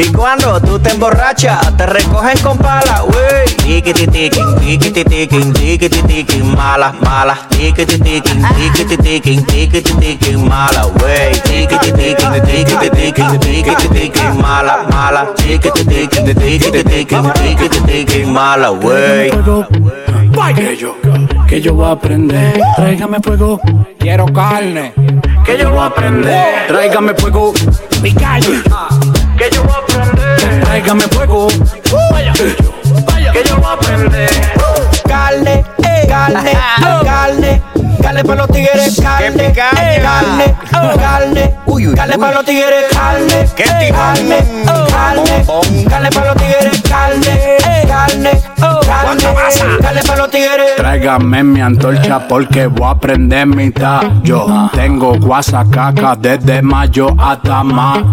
Y 0.01 0.12
cuando 0.12 0.61
tú 0.61 0.78
te 0.78 0.90
emborrachas, 0.90 1.76
te 1.76 1.84
recogen 1.84 2.38
con 2.38 2.57
pala, 2.57 3.03
wey. 3.03 3.46
Tiquiti 3.57 4.07
tiquin, 4.07 4.55
tiquiti 4.61 5.03
tiquin, 5.05 5.53
tiquiti 5.53 6.03
tiquin, 6.03 6.55
mala, 6.55 6.94
mala. 7.05 7.36
Tiquiti 7.49 7.99
tiquin, 7.99 8.46
tiquiti 8.57 8.96
tiquin, 8.96 9.44
tiquiti 9.44 9.92
tiquin, 9.94 10.49
mala, 10.49 10.86
wey. 11.03 11.32
Tiquiti 11.42 11.90
tiquin, 11.90 12.32
tiquiti 12.44 12.90
tiquin, 12.90 13.40
tiquiti 13.40 13.88
tiquin, 13.88 14.40
mala, 14.40 14.86
mala. 14.88 15.34
Tiquiti 15.34 15.84
tiquin, 15.84 16.24
tiquiti 16.26 16.84
tiquin, 16.84 17.32
tiquiti 17.32 17.80
tiquin, 17.80 18.32
mala, 18.32 18.70
wey. 18.70 19.32
Que 20.55 20.76
yo, 20.76 20.94
que 21.49 21.61
yo 21.61 21.74
voy 21.74 21.88
a 21.88 21.92
aprender. 21.92 22.61
Tráigame 22.76 23.18
fuego. 23.20 23.61
Quiero 23.99 24.26
carne. 24.26 24.92
Que 25.44 25.59
yo 25.59 25.70
voy 25.70 25.80
a 25.80 25.86
aprender. 25.86 26.68
Tráigame 26.68 27.14
fuego. 27.14 27.53
Mi 28.01 28.14
calle. 28.14 28.62
Que 29.39 29.49
yo 29.53 29.62
voy 29.62 29.72
a 29.72 29.78
aprender. 29.78 30.61
Tráigame 30.64 31.03
fuego. 31.03 31.47
Que 31.49 33.45
yo 33.45 33.57
voy 33.57 33.64
a 33.64 33.72
aprender. 33.72 34.30
Carne, 35.07 35.64
eh, 35.84 36.07
carne, 36.09 36.53
oh, 36.82 37.05
carne. 37.05 37.62
Carne 38.03 38.24
para 38.24 38.41
los 38.41 38.49
tigres, 38.49 39.01
carne, 39.01 39.47
eh, 39.47 39.53
carne, 39.55 40.57
oh, 40.74 40.99
carne. 40.99 41.55
Carne 41.95 42.18
para 42.18 42.34
los 42.34 42.45
tigres, 42.45 42.84
carne, 42.93 43.41
eh, 43.41 43.93
carne, 43.93 44.45
oh, 44.66 44.86
carne. 44.91 45.45
Carne 45.89 46.11
para 46.11 46.26
los 46.26 46.36
tigres, 46.36 46.82
carne, 46.89 47.57
eh, 47.59 47.84
carne, 47.86 48.43
oh, 48.61 48.80
carne. 48.86 49.38
Dale. 49.89 50.03
Tráigame 50.76 51.43
mi 51.43 51.61
antorcha 51.61 52.28
porque 52.28 52.66
voy 52.66 52.91
a 52.91 52.95
prender 52.95 53.47
mi 53.47 53.70
tallo. 53.70 54.68
Tengo 54.74 55.14
guasacaca 55.18 56.14
desde 56.16 56.61
mayo 56.62 57.14
hasta 57.18 57.64
mayo. 57.64 58.05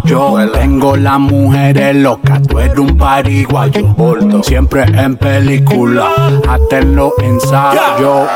Tengo 0.53 0.95
las 0.95 1.19
mujeres 1.19 1.95
locas, 1.97 2.41
tú 2.43 2.59
eres 2.59 2.77
un 2.77 2.95
pariguayo. 2.97 3.87
Bordo, 3.97 4.41
siempre 4.41 4.83
en 4.83 5.17
película, 5.17 6.09
hasta 6.47 6.77
en 6.79 6.95
los 6.95 7.11
ensayos. 7.21 8.29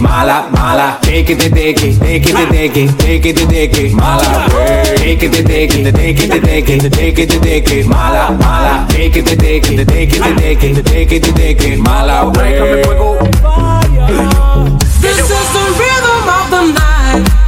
Mala, 0.00 0.46
mala. 0.52 0.98
Mala. 3.94 4.46
Mala, 7.86 8.30
mala. 8.30 8.86
deque, 10.36 10.74
te 10.74 10.82
deque, 10.82 11.20
te 11.20 11.32
deque, 11.32 11.76
mala 11.76 12.26
way. 12.26 12.58
This 15.00 15.18
is 15.18 15.46
the 15.56 15.64
rhythm 15.78 16.28
of 16.38 16.50
the 16.50 16.62
night. 16.72 17.45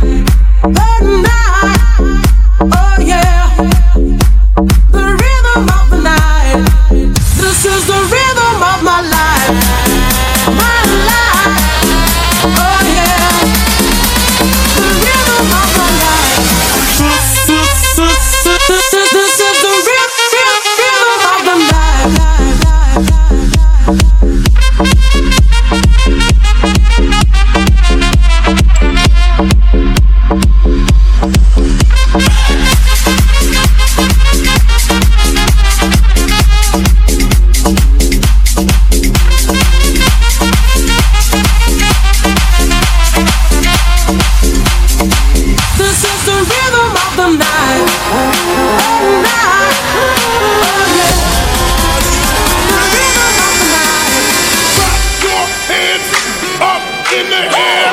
in 57.12 57.24
the 57.30 57.42
air. 57.56 57.92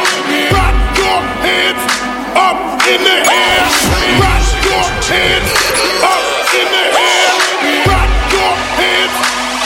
Rock 0.52 0.76
your 0.98 1.22
hands 1.40 1.84
up 2.36 2.60
in 2.84 3.00
the 3.00 3.18
air. 3.32 3.64
Rock 4.20 4.44
your 4.68 4.84
hands 5.08 5.52
up 6.04 6.24
in 6.60 6.68
the 6.76 6.86
air. 7.00 7.32
Rock 7.88 8.12
your 8.36 8.54
hands 8.76 9.18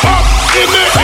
up 0.06 0.26
in 0.56 0.70
the 0.70 0.86
air. 0.94 0.99